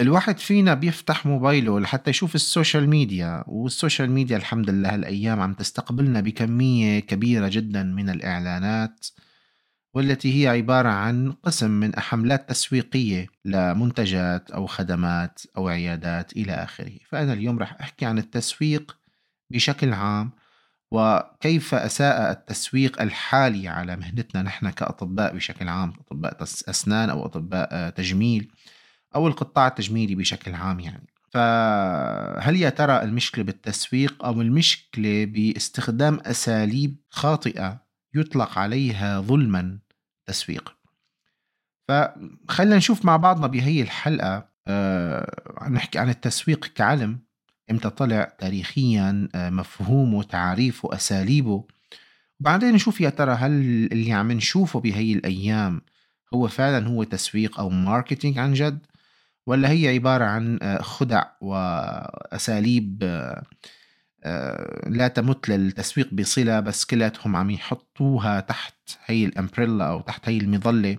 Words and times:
الواحد 0.00 0.38
فينا 0.38 0.74
بيفتح 0.74 1.26
موبايله 1.26 1.80
لحتى 1.80 2.10
يشوف 2.10 2.34
ال 2.34 2.42
social 2.42 2.88
media 2.88 3.44
وال 3.46 3.62
social 3.62 4.10
media 4.10 4.36
الحمد 4.36 4.70
لله 4.70 4.94
هالأيام 4.94 5.40
عم 5.40 5.54
تستقبلنا 5.54 6.20
بكمية 6.20 7.00
كبيرة 7.00 7.48
جدا 7.48 7.82
من 7.82 8.10
الإعلانات 8.10 9.06
والتي 9.94 10.42
هي 10.42 10.48
عبارة 10.48 10.88
عن 10.88 11.32
قسم 11.32 11.70
من 11.70 12.00
حملات 12.00 12.48
تسويقية 12.48 13.26
لمنتجات 13.44 14.50
أو 14.50 14.66
خدمات 14.66 15.40
أو 15.56 15.68
عيادات 15.68 16.32
إلى 16.32 16.52
آخره. 16.52 16.92
فأنا 17.08 17.32
اليوم 17.32 17.58
رح 17.58 17.76
أحكي 17.80 18.04
عن 18.04 18.18
التسويق 18.18 18.98
بشكل 19.50 19.92
عام 19.92 20.30
وكيف 20.90 21.74
أساء 21.74 22.30
التسويق 22.30 23.02
الحالي 23.02 23.68
على 23.68 23.96
مهنتنا 23.96 24.42
نحن 24.42 24.70
كأطباء 24.70 25.34
بشكل 25.34 25.68
عام 25.68 25.92
أطباء 26.00 26.42
أسنان 26.42 27.10
أو 27.10 27.26
أطباء 27.26 27.90
تجميل. 27.90 28.50
أو 29.14 29.28
القطاع 29.28 29.66
التجميلي 29.66 30.14
بشكل 30.14 30.54
عام 30.54 30.80
يعني. 30.80 31.06
فهل 31.30 32.56
يا 32.56 32.70
ترى 32.70 33.02
المشكلة 33.02 33.44
بالتسويق 33.44 34.24
أو 34.24 34.40
المشكلة 34.40 35.24
باستخدام 35.24 36.20
أساليب 36.24 36.96
خاطئة 37.10 37.86
يطلق 38.14 38.58
عليها 38.58 39.20
ظلما 39.20 39.78
تسويق 40.26 40.76
فخلينا 41.88 42.76
نشوف 42.76 43.04
مع 43.04 43.16
بعضنا 43.16 43.46
بهي 43.46 43.82
الحلقة 43.82 44.48
أه 44.68 45.68
نحكي 45.70 45.98
عن 45.98 46.08
التسويق 46.08 46.66
كعلم 46.66 47.26
إمتى 47.70 47.90
طلع 47.90 48.24
تاريخيا 48.38 49.28
آه، 49.34 49.50
مفهومه 49.50 50.22
تعريفه 50.22 50.94
أساليبه. 50.94 51.64
وبعدين 52.40 52.74
نشوف 52.74 53.00
يا 53.00 53.10
ترى 53.10 53.32
هل 53.32 53.52
اللي 53.92 54.12
عم 54.12 54.32
نشوفه 54.32 54.80
بهي 54.80 55.12
الأيام 55.12 55.80
هو 56.34 56.48
فعلا 56.48 56.86
هو 56.86 57.04
تسويق 57.04 57.60
أو 57.60 57.68
marketing 57.68 58.38
عن 58.38 58.52
جد 58.52 58.86
ولا 59.46 59.70
هي 59.70 59.88
عبارة 59.88 60.24
عن 60.24 60.58
آه، 60.62 60.82
خدع 60.82 61.24
وأساليب 61.40 62.98
آه، 64.24 64.88
لا 64.88 65.08
تمت 65.08 65.48
للتسويق 65.48 66.14
بصلة 66.14 66.60
بس 66.60 66.84
كلاتهم 66.84 67.36
عم 67.36 67.50
يحطوها 67.50 68.40
تحت 68.40 68.74
هي 69.06 69.24
ال 69.24 69.31
umbrella 69.31 69.84
أو 69.84 70.00
تحت 70.00 70.28
هي 70.28 70.36
المظلة 70.36 70.96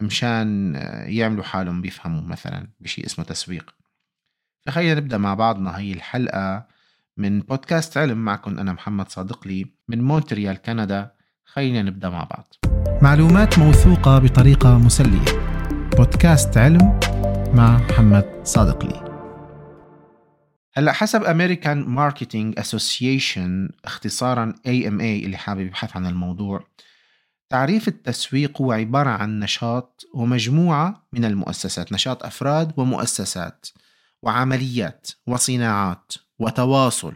مشان 0.00 0.74
يعملوا 1.06 1.44
حالهم 1.44 1.82
بيفهموا 1.82 2.22
مثلا 2.22 2.66
بشيء 2.80 3.06
اسمه 3.06 3.24
تسويق. 3.24 3.74
فخلينا 4.66 4.94
نبدأ 4.94 5.18
مع 5.18 5.34
بعضنا 5.34 5.78
هي 5.78 5.92
الحلقة 5.92 6.66
من 7.16 7.40
بودكاست 7.40 7.96
علم 7.96 8.18
معكم 8.24 8.58
أنا 8.58 8.72
محمد 8.72 9.08
صادقلي 9.08 9.66
من 9.88 10.02
مونتريال 10.02 10.56
كندا. 10.62 11.10
خلينا 11.44 11.82
نبدأ 11.82 12.08
مع 12.08 12.24
بعض. 12.24 12.54
معلومات 13.02 13.58
موثوقة 13.58 14.18
بطريقة 14.18 14.78
مسلية. 14.78 15.40
بودكاست 15.96 16.58
علم 16.58 17.00
مع 17.54 17.78
محمد 17.78 18.40
صادقلي. 18.44 19.10
هلا 20.74 20.92
حسب 20.92 21.24
American 21.24 21.84
Marketing 21.84 22.58
Association 22.58 23.68
اختصارا 23.84 24.54
AMA 24.66 25.02
اللي 25.24 25.36
حابب 25.36 25.60
يبحث 25.60 25.96
عن 25.96 26.06
الموضوع 26.06 26.66
تعريف 27.48 27.88
التسويق 27.88 28.62
هو 28.62 28.72
عبارة 28.72 29.10
عن 29.10 29.40
نشاط 29.40 30.06
ومجموعة 30.14 31.06
من 31.12 31.24
المؤسسات 31.24 31.92
نشاط 31.92 32.24
أفراد 32.24 32.72
ومؤسسات 32.76 33.66
وعمليات 34.22 35.10
وصناعات 35.26 36.12
وتواصل 36.38 37.14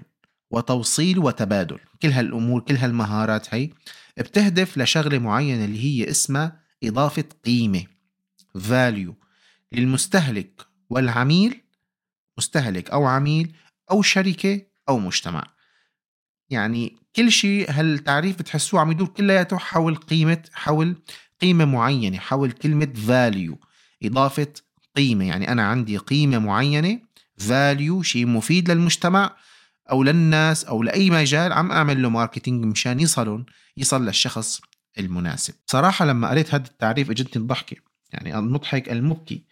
وتوصيل 0.51 1.19
وتبادل. 1.19 1.79
كل 2.03 2.09
هالأمور 2.09 2.61
كل 2.61 2.77
هالمهارات 2.77 3.55
هي 3.55 3.71
بتهدف 4.19 4.79
لشغلة 4.79 5.19
معينة 5.19 5.65
اللي 5.65 5.85
هي 5.85 6.11
اسمها 6.11 6.61
إضافة 6.85 7.25
قيمة 7.45 7.85
value. 8.59 9.24
للمستهلك 9.75 10.67
والعميل 10.91 11.61
مستهلك 12.39 12.91
أو 12.91 13.07
عميل 13.07 13.55
أو 13.91 14.03
شركة 14.03 14.61
أو 14.89 14.99
مجتمع. 14.99 15.45
يعني 16.51 16.97
كل 17.17 17.33
شيء 17.33 17.71
هالتعريف 17.71 18.39
بتحسوه 18.39 18.81
عم 18.81 18.91
يدور 18.91 19.09
كلياته 19.09 19.59
حول 19.59 19.97
قيمة 19.97 20.43
حول 20.53 20.97
قيمة 21.41 21.65
معينة 21.65 22.19
حول 22.19 22.53
كلمة 22.53 22.93
value 23.07 23.67
إضافة 24.03 24.53
قيمة. 24.97 25.25
يعني 25.25 25.53
أنا 25.53 25.63
عندي 25.63 25.97
قيمة 25.97 26.39
معينة 26.39 27.01
value 27.39 28.03
شيء 28.03 28.27
مفيد 28.27 28.71
للمجتمع 28.71 29.37
أو 29.91 30.03
للناس 30.03 30.65
أو 30.65 30.83
لأي 30.83 31.11
مجال 31.11 31.53
عم 31.53 31.73
أعمل 31.73 32.03
له 32.03 32.09
marketing 32.09 32.65
مشان 32.65 33.01
يصلون 33.01 33.47
يصل 33.77 34.07
للشخص 34.07 34.61
المناسب. 34.99 35.55
صراحة 35.67 36.05
لما 36.05 36.31
قريت 36.31 36.55
هذا 36.55 36.67
التعريف 36.67 37.11
اجتني 37.11 37.43
الضحكة 37.43 37.77
يعني 38.13 38.39
المضحك 38.39 38.89
المبكي. 38.89 39.45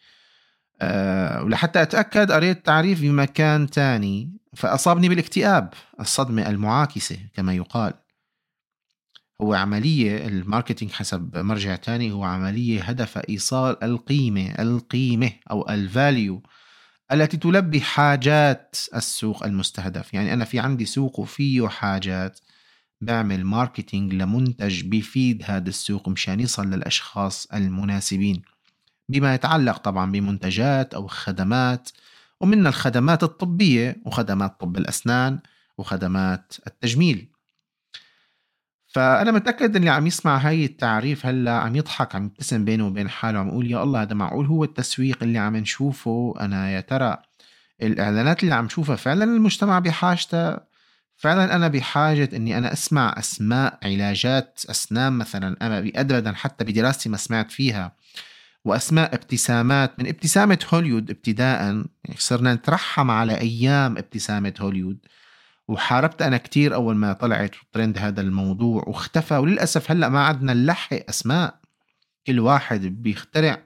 أه 0.80 1.42
ولحتى 1.42 1.82
أتأكد 1.82 2.32
قريت 2.32 2.66
تعريف 2.66 3.02
بمكان 3.02 3.70
تاني. 3.70 4.30
فأصابني 4.56 5.08
بالاكتئاب 5.08 5.74
الصدمة 6.00 6.48
المعاكسة 6.48 7.18
كما 7.34 7.54
يقال. 7.54 7.92
هو 9.42 9.54
عملية 9.54 10.26
ال 10.26 10.33
marketing 10.33 10.90
حسب 10.90 11.36
مرجع 11.36 11.76
تاني 11.76 12.12
هو 12.12 12.24
عملية 12.24 12.82
هدف 12.82 13.18
إيصال 13.18 13.84
القيمة 13.84 14.50
القيمة 14.58 15.32
أو 15.50 15.68
ال 15.68 15.81
value 15.81 16.42
التي 17.12 17.36
تلبي 17.36 17.80
حاجات 17.80 18.76
السوق 18.94 19.44
المستهدف. 19.44 20.14
يعني 20.14 20.32
أنا 20.32 20.44
في 20.44 20.58
عندي 20.60 20.84
سوق 20.84 21.20
وفيه 21.20 21.68
حاجات. 21.68 22.40
بعمل 23.00 23.44
ماركتينج 23.44 24.14
لمنتج 24.14 24.82
بيفيد 24.82 25.42
هذا 25.46 25.68
السوق 25.68 26.08
مشان 26.08 26.40
يصل 26.40 26.70
للأشخاص 26.70 27.46
المناسبين. 27.54 28.42
بما 29.12 29.34
يتعلق 29.34 29.76
طبعا 29.78 30.12
بمنتجات 30.12 30.94
أو 30.94 31.06
خدمات 31.06 31.88
ومن 32.40 32.66
الخدمات 32.66 33.22
الطبية 33.22 33.96
وخدمات 34.04 34.60
طب 34.60 34.76
الأسنان 34.76 35.38
وخدمات 35.78 36.54
التجميل. 36.66 37.28
فأنا 38.86 39.30
متأكد 39.30 39.76
اللي 39.76 39.90
عم 39.90 40.06
يسمع 40.06 40.36
هاي 40.36 40.64
التعريف 40.64 41.26
هلأ 41.26 41.52
عم 41.52 41.76
يضحك 41.76 42.14
عم 42.14 42.24
يبتسم 42.26 42.64
بينه 42.64 42.86
وبين 42.86 43.08
حاله 43.08 43.38
عم 43.38 43.48
يقول 43.48 43.70
يا 43.70 43.82
الله 43.82 44.02
هذا 44.02 44.14
معقول 44.14 44.46
هو 44.46 44.64
التسويق 44.64 45.22
اللي 45.22 45.38
عم 45.38 45.56
نشوفه؟ 45.56 46.34
أنا 46.40 46.70
يا 46.70 46.80
ترى 46.80 47.18
الإعلانات 47.82 48.42
اللي 48.42 48.54
عم 48.54 48.68
شوفها 48.68 48.96
فعلا 48.96 49.24
المجتمع 49.24 49.78
بحاجتها؟ 49.78 50.66
فعلا 51.16 51.56
أنا 51.56 51.68
بحاجة 51.68 52.30
إني 52.36 52.58
أنا 52.58 52.72
أسمع 52.72 53.14
أسماء 53.18 53.78
علاجات 53.82 54.60
أسنان 54.70 55.12
مثلا 55.12 55.56
أنا 55.62 55.78
ابدا 55.96 56.32
حتى 56.32 56.64
بدراستي 56.64 57.08
ما 57.08 57.16
سمعت 57.16 57.50
فيها. 57.50 57.92
وأسماء 58.64 59.14
ابتسامات. 59.14 60.00
من 60.00 60.06
ابتسامة 60.08 60.58
هوليود 60.74 61.10
ابتداء 61.10 61.62
يعني 61.62 61.86
صرنا 62.18 62.54
نترحم 62.54 63.10
على 63.10 63.38
أيام 63.40 63.98
ابتسامة 63.98 64.54
هوليود 64.60 64.98
وحاربت 65.68 66.22
أنا 66.22 66.36
كتير 66.36 66.74
أول 66.74 66.96
ما 66.96 67.12
طلعت 67.12 67.54
ترند 67.72 67.98
هذا 67.98 68.20
الموضوع 68.20 68.84
واختفى. 68.86 69.36
وللأسف 69.36 69.90
هلأ 69.90 70.08
ما 70.08 70.26
عدنا 70.26 70.54
نلحق 70.54 71.00
أسماء. 71.08 71.60
كل 72.26 72.40
واحد 72.40 72.80
بيخترع 73.02 73.62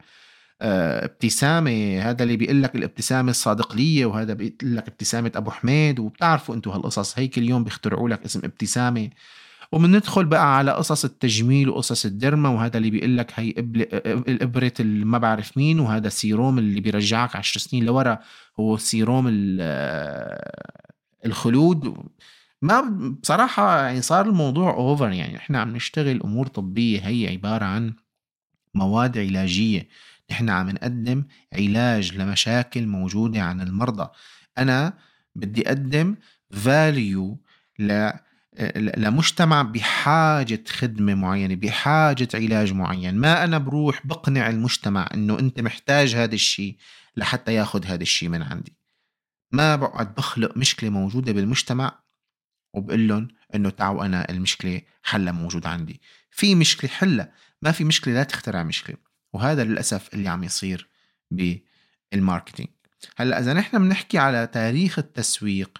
آه، 0.63 1.05
ابتسامة. 1.05 1.99
هذا 2.03 2.23
اللي 2.23 2.37
بيقول 2.37 2.63
لك 2.63 2.77
الابتسامة 2.77 3.31
الصادقلية 3.31 4.07
وهذا 4.07 4.35
بيقول 4.35 4.77
لك 4.77 4.89
ابتسامة 4.89 5.33
أبو 5.37 5.51
حميد. 5.51 5.99
وبتعرفوا 5.99 6.55
أنتم 6.55 6.71
هالقصص. 6.71 7.19
هي 7.19 7.29
كل 7.29 7.49
يوم 7.49 7.65
بيخترعوا 7.65 8.09
لك 8.09 8.25
اسم 8.25 8.41
ابتسامة. 8.45 9.11
وبندخل 9.73 10.25
بقى 10.25 10.57
على 10.57 10.73
قصص 10.73 11.05
التجميل 11.05 11.69
وقصص 11.69 12.05
ال 12.07 12.14
derma 12.14 12.49
وهذا 12.49 12.77
اللي 12.79 12.91
بيقول 12.91 13.17
لك 13.19 13.33
هي 13.35 13.51
الإبرة 14.29 14.73
اللي 14.81 15.05
ما 15.05 15.19
بعرف 15.19 15.57
مين 15.59 15.81
وهذا 15.81 16.07
السيروم 16.07 16.59
اللي 16.59 16.81
بيرجعك 16.81 17.37
عشر 17.37 17.61
سنين 17.61 17.85
لورا 17.85 18.19
هو 18.61 18.77
سيروم 18.77 19.27
الخلود. 21.27 21.97
ما 22.63 22.81
بصراحة 23.23 23.81
يعني 23.83 24.03
صار 24.03 24.27
الموضوع 24.27 24.75
over 24.75 25.13
يعني. 25.13 25.37
إحنا 25.37 25.61
عم 25.61 25.77
نشتغل 25.77 26.23
أمور 26.23 26.47
طبية 26.47 27.01
هي 27.01 27.29
عبارة 27.29 27.65
عن 27.65 27.95
مواد 28.75 29.19
علاجية. 29.19 29.89
نحن 30.31 30.51
عم 30.51 30.71
نقدم 30.71 31.25
علاج 31.53 32.17
لمشاكل 32.17 32.87
موجودة 32.87 33.43
عن 33.43 33.61
المرضى. 33.61 34.09
أنا 34.59 34.93
بدي 35.35 35.69
أقدم 35.69 36.17
فاليو 36.51 37.39
ل 37.79 38.11
لمجتمع 38.77 39.63
بحاجة 39.63 40.65
خدمة 40.69 41.15
معينة 41.15 41.55
بحاجة 41.55 42.29
علاج 42.35 42.73
معين. 42.73 43.15
ما 43.15 43.45
أنا 43.45 43.59
بروح 43.59 44.07
بقنع 44.07 44.49
المجتمع 44.49 45.09
أنه 45.15 45.39
أنت 45.39 45.61
محتاج 45.61 46.15
هذا 46.15 46.35
الشيء 46.35 46.77
لحتى 47.17 47.55
ياخذ 47.55 47.85
هذا 47.85 48.03
الشيء 48.03 48.29
من 48.29 48.43
عندي. 48.43 48.77
ما 49.53 49.77
بقعد 49.77 50.15
بخلق 50.15 50.57
مشكلة 50.57 50.91
موجودة 50.91 51.33
بالمجتمع 51.33 52.03
وبقول 52.75 53.09
لهم 53.09 53.29
إنه 53.55 53.71
تعوا 53.71 54.07
أنا 54.07 54.31
المشكلة 54.31 54.83
حلها 55.03 55.33
موجود 55.33 55.67
عندي. 55.67 56.01
في 56.31 56.55
مشكلة 56.55 56.91
حلها 56.91 57.33
ما 57.63 57.73
في 57.73 57.85
مشكلة 57.85 58.15
لا 58.15 58.23
تخترع 58.23 58.63
مشكلة. 58.63 58.97
وهذا 59.33 59.65
للأسف 59.65 60.15
اللي 60.15 60.29
عم 60.29 60.45
يصير 60.45 60.89
بالماركتينج. 61.31 62.69
هلأ 63.17 63.41
إذا 63.41 63.53
نحن 63.53 63.79
بنحكي 63.79 64.19
على 64.19 64.47
تاريخ 64.47 64.99
التسويق 64.99 65.79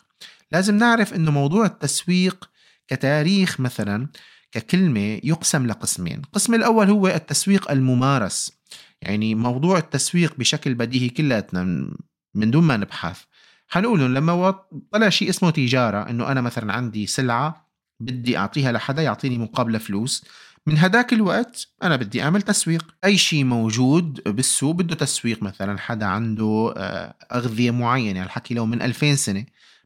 لازم 0.53 0.77
نعرف 0.79 1.15
إنه 1.15 1.31
موضوع 1.31 1.67
التسويق 1.67 2.51
كتاريخ 2.89 3.61
مثلا 3.61 4.09
ككلمة 4.53 5.21
يقسم 5.25 5.67
لقسمين. 5.67 6.19
القسم 6.19 6.55
الأول 6.55 6.91
هو 6.91 7.09
التسويق 7.09 7.71
الممارس. 7.71 8.53
يعني 9.03 9.35
موضوع 9.35 9.79
التسويق 9.79 10.35
بشكل 10.39 10.75
بديهي 10.75 11.09
كلياتنا 11.09 11.91
من 12.35 12.51
دون 12.51 12.65
ما 12.65 12.77
نبحث. 12.77 13.23
حنقول 13.69 14.15
لما 14.15 14.55
طلع 14.93 15.09
شيء 15.09 15.31
اسمه 15.31 15.51
تجارة 15.51 16.11
إنه 16.11 16.33
أنا 16.33 16.41
مثلا 16.41 16.73
عندي 16.73 17.07
سلعة 17.07 17.67
بدي 18.01 18.39
أعطيها 18.39 18.73
لحدا 18.73 19.03
يعطيني 19.03 19.39
مقابله 19.39 19.79
فلوس. 19.79 20.25
من 20.67 20.79
هداك 20.79 21.13
الوقت 21.13 21.69
أنا 21.83 21.97
بدي 21.97 22.23
أعمل 22.23 22.43
تسويق. 22.43 22.95
أي 23.05 23.19
شيء 23.19 23.45
موجود 23.45 24.21
بالسوق 24.27 24.75
بده 24.75 24.95
تسويق. 24.95 25.43
مثلا 25.43 25.79
حدا 25.79 26.07
عنده 26.07 26.75
آه، 26.77 27.15
أغذية 27.33 27.71
معينة. 27.71 28.23
الحكي 28.23 28.55
لو 28.55 28.67
من 28.67 28.83
2000 28.83 29.15
سنة. 29.15 29.45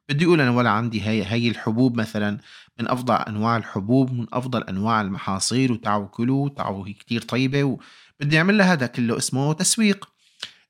بدي 0.08 0.24
يقول 0.24 0.40
أنا 0.40 0.50
ولا 0.50 0.70
عندي 0.70 1.02
هي 1.02 1.24
هي 1.24 1.48
الحبوب 1.48 1.96
مثلا. 1.96 2.38
من 2.80 2.88
أفضل 2.88 3.14
أنواع 3.14 3.56
الحبوب 3.56 4.12
من 4.12 4.26
أفضل 4.32 4.62
أنواع 4.62 5.00
المحاصيل 5.00 5.72
وتعوا 5.72 6.06
كلوا 6.06 6.48
تعوا 6.48 6.88
هي 6.88 6.92
كتير 6.92 7.22
طيبة 7.22 7.64
وبدي 7.64 8.38
أعمل 8.38 8.58
لها 8.58 8.72
هذا 8.72 8.86
كله 8.86 9.16
اسمه 9.16 9.52
تسويق. 9.52 10.08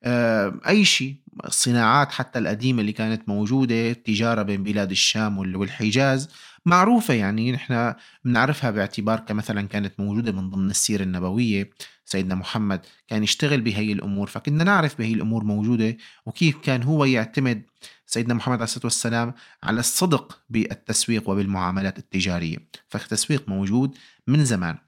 آه، 0.05 0.61
أي 0.69 0.85
شيء 0.85 1.17
الصناعات 1.45 2.13
حتى 2.13 2.39
القديمة 2.39 2.81
اللي 2.81 2.93
كانت 2.93 3.29
موجودة 3.29 3.91
التجارة 3.91 4.43
بين 4.43 4.63
بلاد 4.63 4.91
الشام 4.91 5.39
والحجاز 5.39 6.29
معروفة 6.67 7.15
يعني 7.15 7.53
نحن 7.53 7.95
بنعرفها 8.25 8.71
باعتبار 8.71 9.21
كمثلا 9.21 9.63
كانت 9.69 10.01
موجودة 10.01 10.33
من 10.33 10.51
ضمن 10.51 10.71
السيرة 10.71 11.03
النبوية 11.03 11.71
سيدنا 12.05 12.35
محمد 12.35 12.81
كان 13.09 13.23
يشتغل 13.23 13.61
بهي 13.61 13.93
الأمور 13.93 14.27
فكنا 14.27 14.65
نعرف 14.65 14.99
بهي 14.99 15.13
الأمور 15.13 15.45
موجودة 15.45 15.97
وكيف 16.27 16.57
كان 16.57 16.83
هو 16.83 17.05
يعتمد 17.05 17.63
سيدنا 18.11 18.35
محمد 18.35 18.55
عليه 18.55 18.65
الصلاة 18.65 18.87
والسلام 18.87 19.35
على 19.63 19.81
الصدق 19.81 20.43
بالتسويق 20.49 21.29
وبالمعاملات 21.29 21.99
التجارية. 21.99 22.59
فالتسويق 22.89 23.49
موجود 23.49 23.97
من 24.27 24.45
زمان. 24.45 24.79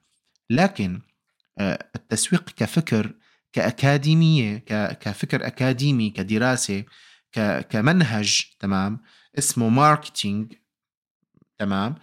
لكن 0.49 1.01
آه، 1.57 1.87
التسويق 1.95 2.49
كفكر 2.49 3.13
كأكاديمية 3.53 4.57
كفكر 4.93 5.47
أكاديمي 5.47 6.09
كدراسة 6.09 6.83
كمنهج 7.69 8.43
تمام 8.59 8.99
اسمه 9.37 9.69
marketing 9.69 10.53
تمام 11.57 11.95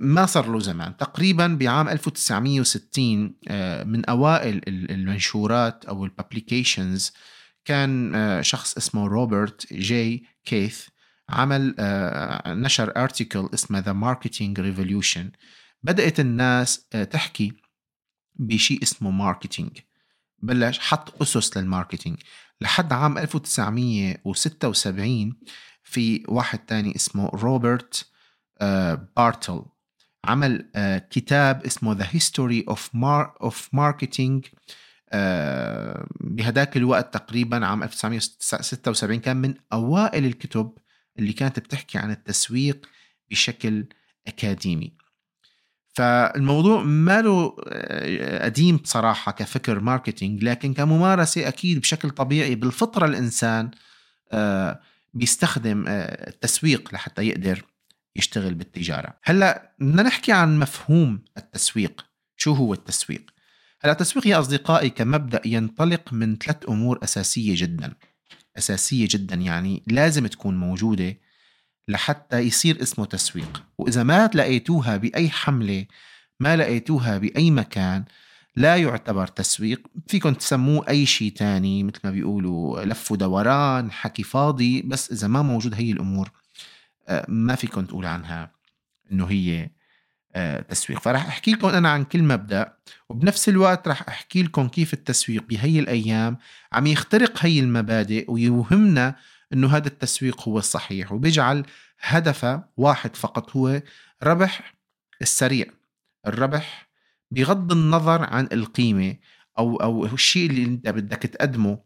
ما 0.00 0.26
صار 0.26 0.52
له 0.52 0.60
زمان. 0.60 0.96
تقريبا 0.96 1.46
بعام 1.46 1.88
1960 1.88 3.34
آه، 3.48 3.84
من 3.84 4.04
أوائل 4.04 4.60
المنشورات 4.68 5.84
أو 5.84 6.04
ال 6.04 6.12
publications 6.12 7.12
كان 7.64 8.14
آه، 8.14 8.40
شخص 8.40 8.76
اسمه 8.76 9.06
روبرت 9.06 9.72
جي 9.72 10.26
كيث 10.44 10.88
عمل 11.28 11.74
آه، 11.78 12.54
نشر 12.54 12.92
article 12.96 13.48
اسمه 13.54 13.78
The 13.78 13.92
Marketing 13.92 14.60
Revolution 14.60 15.30
بدأت 15.82 16.20
الناس 16.20 16.88
تحكي 16.88 17.52
بشيء 18.34 18.82
اسمه 18.82 19.10
marketing 19.10 19.78
بلش 20.38 20.78
حط 20.78 21.22
أسس 21.22 21.56
لل 21.56 21.67
marketing 21.67 22.18
لحد 22.60 22.92
عام 22.92 23.18
1976 23.18 25.36
في 25.82 26.24
واحد 26.28 26.58
تاني 26.58 26.96
اسمه 26.96 27.28
روبرت 27.28 28.12
بارتل. 29.16 29.64
عمل 30.24 30.70
آه، 30.74 30.98
كتاب 30.98 31.66
اسمه 31.66 31.98
The 31.98 32.06
History 32.06 32.64
of, 32.74 32.80
Mar 32.94 33.48
of 33.48 33.54
آه، 33.74 34.42
بهداك 36.20 36.76
الوقت 36.76 37.14
تقريبا 37.14 37.66
عام 37.66 37.82
1976 37.82 39.20
كان 39.20 39.36
من 39.36 39.54
أوائل 39.72 40.24
الكتب 40.24 40.72
اللي 41.18 41.32
كانت 41.32 41.58
بتحكي 41.58 41.98
عن 41.98 42.10
التسويق 42.10 42.86
بشكل 43.30 43.86
أكاديمي. 44.26 44.92
فالموضوع 45.94 46.82
ما 46.82 47.22
له 47.22 47.56
آه، 47.68 48.44
قديم 48.44 48.76
بصراحة 48.76 49.32
كفكر 49.32 49.80
ماركتينج 49.80 50.44
لكن 50.44 50.74
كممارسة 50.74 51.48
أكيد 51.48 51.80
بشكل 51.80 52.10
طبيعي 52.10 52.54
بالفطرة 52.54 53.06
الإنسان 53.06 53.70
بيستخدم 55.14 55.84
التسويق 55.88 56.94
لحتى 56.94 57.22
يقدر 57.22 57.64
يشتغل 58.16 58.54
بالتجارة. 58.54 59.16
هلأ 59.22 59.74
بدنا 59.78 60.02
نحكي 60.02 60.32
عن 60.32 60.58
مفهوم 60.58 61.24
التسويق. 61.36 62.06
شو 62.36 62.52
هو 62.52 62.74
التسويق؟ 62.74 63.31
هلا 63.84 63.92
التسويق 63.92 64.26
يا 64.26 64.40
أصدقائي 64.40 64.90
كمبدأ 64.90 65.40
ينطلق 65.44 66.12
من 66.12 66.36
ثلاث 66.36 66.68
أمور 66.68 66.98
أساسية 67.02 67.54
جدا. 67.56 67.92
أساسية 68.58 69.08
جدا 69.10 69.34
يعني 69.34 69.82
لازم 69.86 70.26
تكون 70.26 70.56
موجودة 70.56 71.16
لحتى 71.88 72.38
يصير 72.38 72.82
اسمه 72.82 73.04
تسويق. 73.04 73.62
وإذا 73.78 74.02
ما 74.02 74.30
لقيتوها 74.34 74.96
بأي 74.96 75.30
حملة 75.30 75.86
ما 76.40 76.56
لقيتوها 76.56 77.18
بأي 77.18 77.50
مكان 77.50 78.04
لا 78.56 78.76
يعتبر 78.76 79.26
تسويق. 79.26 79.86
فيكم 80.06 80.34
تسموه 80.34 80.88
أي 80.88 81.06
شيء 81.06 81.32
تاني 81.32 81.84
مثل 81.84 82.00
ما 82.04 82.10
بيقولوا 82.10 82.84
لف 82.84 83.12
ودوران 83.12 83.92
حكي 83.92 84.22
فاضي. 84.22 84.82
بس 84.82 85.12
إذا 85.12 85.28
ما 85.28 85.42
موجود 85.42 85.74
هي 85.74 85.90
الأمور 85.90 86.30
آه، 87.08 87.26
ما 87.28 87.54
فيكم 87.54 87.84
تقول 87.84 88.06
عنها 88.06 88.52
إنه 89.12 89.26
هي 89.26 89.70
تسويق. 90.68 91.00
فراح 91.00 91.26
أحكي 91.26 91.52
لكم 91.52 91.68
أنا 91.68 91.90
عن 91.90 92.04
كل 92.04 92.22
مبدأ 92.22 92.72
وبنفس 93.08 93.48
الوقت 93.48 93.88
راح 93.88 94.08
أحكي 94.08 94.42
لكم 94.42 94.68
كيف 94.68 94.94
التسويق 94.94 95.42
بهي 95.48 95.78
الأيام 95.78 96.38
عم 96.72 96.86
يخترق 96.86 97.44
هي 97.44 97.60
المبادئ 97.60 98.30
ويوهمنا 98.30 99.16
إنه 99.52 99.76
هذا 99.76 99.88
التسويق 99.88 100.48
هو 100.48 100.58
الصحيح 100.58 101.12
وبيجعل 101.12 101.64
هدفه 102.00 102.64
واحد 102.76 103.16
فقط 103.16 103.56
هو 103.56 103.82
ربح 104.22 104.74
السريع. 105.22 105.66
الربح 106.26 106.88
بغض 107.30 107.72
النظر 107.72 108.22
عن 108.22 108.48
القيمة 108.52 109.16
أو 109.58 109.76
أو 109.76 110.04
الشيء 110.04 110.50
اللي 110.50 110.64
أنت 110.64 110.88
بدك 110.88 111.18
تقدمه 111.18 111.78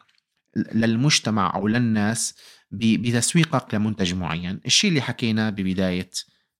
للمجتمع 0.56 1.54
أو 1.54 1.68
للناس 1.68 2.34
بتسويقك 2.70 3.74
لمنتج 3.74 4.14
معين. 4.14 4.60
الشيء 4.66 4.90
اللي 4.90 5.00
حكيناه 5.00 5.50
ببداية 5.50 6.10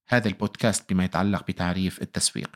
هذا 0.08 0.29
البودكاست 0.29 0.93
بما 0.93 1.05
يتعلق 1.05 1.47
بتعريف 1.49 2.03
التسويق. 2.03 2.50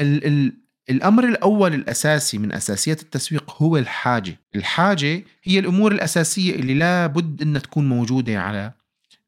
ال 0.00 0.26
ال 0.26 0.52
الأمر 0.90 1.24
الأول 1.24 1.74
الأساسي 1.74 2.38
من 2.38 2.52
أساسيات 2.52 3.02
التسويق 3.02 3.62
هو 3.62 3.76
الحاجة. 3.76 4.40
الحاجة 4.54 5.24
هي 5.42 5.58
الأمور 5.58 5.92
الأساسية 5.92 6.54
اللي 6.54 6.74
لا 6.74 7.06
بد 7.06 7.42
أنها 7.42 7.60
تكون 7.60 7.88
موجودة 7.88 8.40
على 8.40 8.72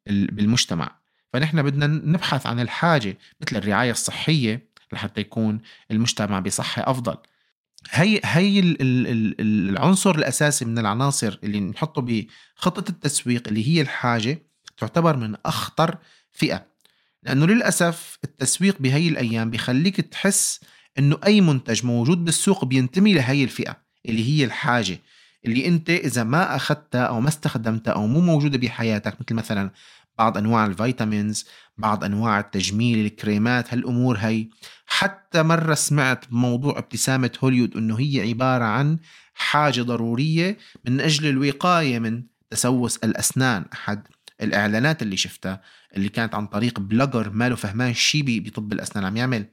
بالمجتمع. 0.06 0.98
فنحن 1.32 1.62
بدنا 1.62 1.86
نبحث 1.86 2.46
عن 2.46 2.60
الحاجة 2.60 3.18
مثل 3.40 3.56
الرعاية 3.56 3.90
الصحية 3.90 4.68
لحتى 4.92 5.20
يكون 5.20 5.60
المجتمع 5.90 6.40
بصحة 6.40 6.90
أفضل. 6.90 7.16
هي 7.90 8.20
هي 8.24 8.76
العنصر 9.40 10.14
الأساسي 10.14 10.64
من 10.64 10.78
العناصر 10.78 11.38
اللي 11.44 11.60
نحطه 11.60 12.02
بخطة 12.02 12.90
التسويق 12.90 13.48
اللي 13.48 13.68
هي 13.68 13.80
الحاجة 13.80 14.42
تعتبر 14.76 15.16
من 15.16 15.36
أخطر 15.46 15.98
فئة. 16.30 16.66
لأنه 17.22 17.46
للأسف 17.46 18.18
التسويق 18.24 18.76
بهي 18.80 19.08
الأيام 19.08 19.50
بيخليك 19.50 20.00
تحس 20.00 20.60
إنه 20.98 21.18
أي 21.26 21.40
منتج 21.40 21.86
موجود 21.86 22.24
بالسوق 22.24 22.64
بينتمي 22.64 23.14
لهي 23.14 23.44
الفئة 23.44 23.76
اللي 24.06 24.28
هي 24.28 24.44
الحاجة 24.44 25.00
اللي 25.46 25.66
أنت 25.66 25.90
إذا 25.90 26.24
ما 26.24 26.56
أخذتها 26.56 27.02
أو 27.02 27.20
ما 27.20 27.28
استخدمتها 27.28 27.92
أو 27.92 28.06
مو 28.06 28.20
موجودة 28.20 28.58
بحياتك 28.58 29.20
مثل 29.20 29.34
مثلا 29.34 29.70
بعض 30.18 30.38
أنواع 30.38 30.66
ال 30.66 30.75
vitamins 30.75 31.46
بعض 31.78 32.04
أنواع 32.04 32.40
التجميل 32.40 33.06
الكريمات 33.06 33.74
هالأمور 33.74 34.16
هي 34.16 34.46
حتى 34.86 35.42
مرة 35.42 35.74
سمعت 35.74 36.30
بموضوع 36.30 36.78
ابتسامة 36.78 37.30
هوليود 37.44 37.76
إنه 37.76 38.00
هي 38.00 38.28
عبارة 38.28 38.64
عن 38.64 38.98
حاجة 39.34 39.82
ضرورية 39.82 40.58
من 40.84 41.00
أجل 41.00 41.28
الوقاية 41.28 41.98
من 41.98 42.22
تسوس 42.50 42.96
الأسنان. 42.96 43.64
احد 43.72 44.06
الإعلانات 44.40 45.02
اللي 45.02 45.16
شفتها 45.16 45.60
اللي 45.96 46.08
كانت 46.08 46.34
عن 46.34 46.46
طريق 46.46 46.80
blogger 46.80 47.30
ماله 47.30 47.56
فهمان 47.56 47.94
شيء 47.94 48.40
بطب 48.40 48.72
الأسنان 48.72 49.04
عم 49.04 49.16
يعمل. 49.16 49.46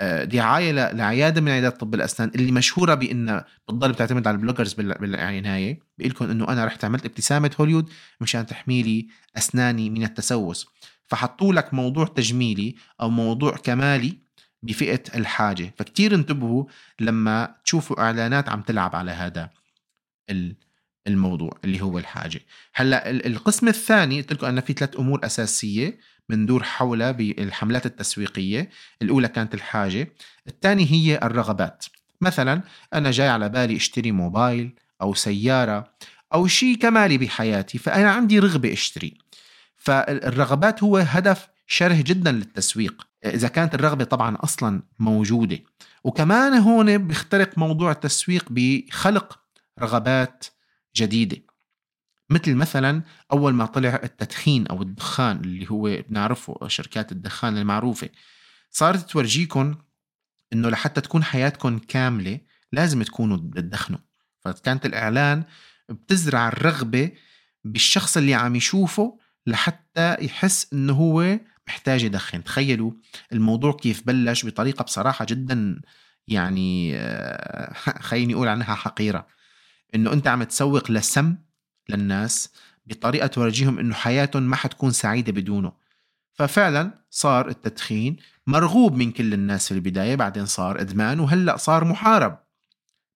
آه، 0.00 0.24
دعايه 0.24 0.72
لعيادة 0.92 1.40
من 1.40 1.48
عيادات 1.48 1.80
طب 1.80 1.94
الأسنان 1.94 2.30
اللي 2.34 2.52
مشهورة 2.52 2.94
بانها 2.94 3.46
بتضل 3.68 3.92
بتعتمد 3.92 4.26
على 4.26 4.34
ال 4.34 4.38
bloggers 4.38 4.72
بالعنايه 4.74 5.78
بيقول 5.98 6.12
لكم 6.12 6.30
إنه 6.30 6.48
أنا 6.48 6.64
رحت 6.64 6.84
عملت 6.84 7.04
ابتسامة 7.04 7.50
هوليود 7.60 7.90
مشان 8.20 8.46
تحمي 8.46 8.82
لي 8.82 9.08
أسناني 9.36 9.90
من 9.90 10.02
التسوس. 10.04 10.66
فحطوا 11.06 11.52
لك 11.52 11.74
موضوع 11.74 12.04
تجميلي 12.06 12.74
أو 13.00 13.10
موضوع 13.10 13.56
كمالي 13.56 14.18
بفئة 14.62 15.02
الحاجة. 15.14 15.74
فكتير 15.78 16.14
انتبهوا 16.14 16.64
لما 17.00 17.54
تشوفوا 17.64 18.00
إعلانات 18.00 18.48
عم 18.48 18.62
تلعب 18.62 18.96
على 18.96 19.10
هذا 19.10 19.50
الموضوع 21.10 21.50
اللي 21.64 21.80
هو 21.80 21.98
الحاجة. 21.98 22.40
هلأ 22.74 23.10
القسم 23.10 23.68
الثاني 23.68 24.20
قلت 24.20 24.32
لكم 24.32 24.46
أن 24.46 24.60
في 24.60 24.72
ثلاث 24.72 24.98
أمور 24.98 25.20
أساسية 25.24 25.98
بندور 26.28 26.62
حولها 26.62 27.10
بالحملات 27.10 27.86
التسويقية. 27.86 28.70
الأولى 29.02 29.28
كانت 29.28 29.54
الحاجة. 29.54 30.12
الثانية 30.48 30.86
هي 30.86 31.20
الرغبات. 31.22 31.84
مثلا 32.20 32.62
أنا 32.94 33.10
جاي 33.10 33.28
على 33.28 33.48
بالي 33.48 33.76
أشتري 33.76 34.12
موبايل 34.12 34.74
أو 35.02 35.14
سيارة 35.14 35.92
أو 36.34 36.46
شيء 36.46 36.76
كمالي 36.76 37.18
بحياتي 37.18 37.78
فأنا 37.78 38.10
عندي 38.10 38.38
رغبة 38.38 38.72
أشتري. 38.72 39.14
فالرغبات 39.76 40.82
هو 40.82 40.96
هدف 40.96 41.48
شره 41.66 42.00
جدا 42.00 42.32
للتسويق. 42.32 43.06
إذا 43.24 43.48
كانت 43.48 43.74
الرغبة 43.74 44.04
طبعا 44.04 44.36
أصلا 44.40 44.82
موجودة. 44.98 45.58
وكمان 46.04 46.54
هون 46.54 46.98
بيخترق 46.98 47.58
موضوع 47.58 47.90
التسويق 47.90 48.44
بخلق 48.50 49.38
رغبات 49.80 50.44
جديدة. 50.96 51.42
مثل 52.30 52.54
مثلا 52.54 53.02
أول 53.32 53.54
ما 53.54 53.66
طلع 53.66 54.00
التدخين 54.04 54.66
أو 54.66 54.82
الدخان 54.82 55.36
اللي 55.36 55.70
هو 55.70 56.02
بنعرفه 56.08 56.68
شركات 56.68 57.12
الدخان 57.12 57.58
المعروفة 57.58 58.08
صارت 58.70 59.10
تورجيكم 59.10 59.74
إنه 60.52 60.68
لحتى 60.68 61.00
تكون 61.00 61.24
حياتكم 61.24 61.78
كاملة 61.78 62.40
لازم 62.72 63.02
تكونوا 63.02 63.36
تدخنوا 63.36 63.98
فكانت 64.40 64.86
الإعلان 64.86 65.44
بتزرع 65.88 66.48
الرغبة 66.48 67.12
بالشخص 67.64 68.16
اللي 68.16 68.34
عم 68.34 68.56
يشوفه 68.56 69.18
لحتى 69.46 70.16
يحس 70.20 70.72
إنه 70.72 70.92
هو 70.92 71.38
محتاج 71.68 72.04
يدخن. 72.04 72.44
تخيلوا 72.44 72.92
الموضوع 73.32 73.72
كيف 73.72 74.06
بلش 74.06 74.46
بطريقة 74.46 74.82
بصراحة 74.82 75.24
جدا 75.24 75.80
يعني 76.28 76.96
آه، 76.96 77.72
خليني 78.08 78.34
أقول 78.34 78.48
عنها 78.48 78.74
حقيرة. 78.74 79.26
إنه 79.94 80.12
أنت 80.12 80.26
عم 80.26 80.42
تسوق 80.42 80.90
لسم 80.90 81.36
للناس 81.88 82.48
بطريقة 82.86 83.26
تورجيهم 83.26 83.78
إنه 83.78 83.94
حياتهم 83.94 84.42
ما 84.42 84.56
حتكون 84.56 84.90
سعيدة 84.90 85.32
بدونه. 85.32 85.72
ففعلا 86.32 87.04
صار 87.10 87.48
التدخين 87.48 88.16
مرغوب 88.46 88.94
من 88.94 89.12
كل 89.12 89.34
الناس 89.34 89.68
في 89.68 89.74
البداية 89.74 90.14
بعدين 90.14 90.46
صار 90.46 90.80
إدمان 90.80 91.20
وهلأ 91.20 91.56
صار 91.56 91.84
محارب 91.84 92.38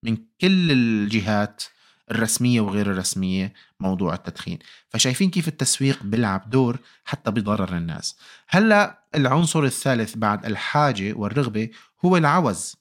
من 0.02 0.16
كل 0.16 0.72
الجهات 0.72 1.62
الرسمية 2.10 2.60
وغير 2.60 2.90
الرسمية 2.90 3.52
موضوع 3.80 4.14
التدخين. 4.14 4.58
فشايفين 4.88 5.30
كيف 5.30 5.48
التسويق 5.48 6.02
بيلعب 6.02 6.50
دور 6.50 6.78
حتى 7.04 7.30
بضرر 7.30 7.76
الناس. 7.76 8.16
هلأ 8.48 9.04
العنصر 9.14 9.64
الثالث 9.64 10.16
بعد 10.16 10.46
الحاجة 10.46 11.12
والرغبة 11.12 11.70
هو 12.04 12.16
العوز 12.16 12.76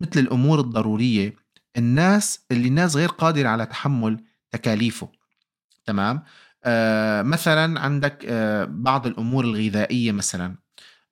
مثل 0.00 0.20
الأمور 0.20 0.60
الضرورية 0.60 1.43
الناس 1.76 2.40
اللي 2.50 2.68
الناس 2.68 2.96
غير 2.96 3.08
قادرة 3.08 3.48
على 3.48 3.66
تحمل 3.66 4.24
تكاليفه. 4.50 5.08
تمام؟ 5.86 6.22
آه 6.64 7.22
مثلا 7.22 7.80
عندك 7.80 8.24
آه 8.28 8.64
بعض 8.64 9.06
الأمور 9.06 9.44
الغذائية 9.44 10.12
مثلا. 10.12 10.56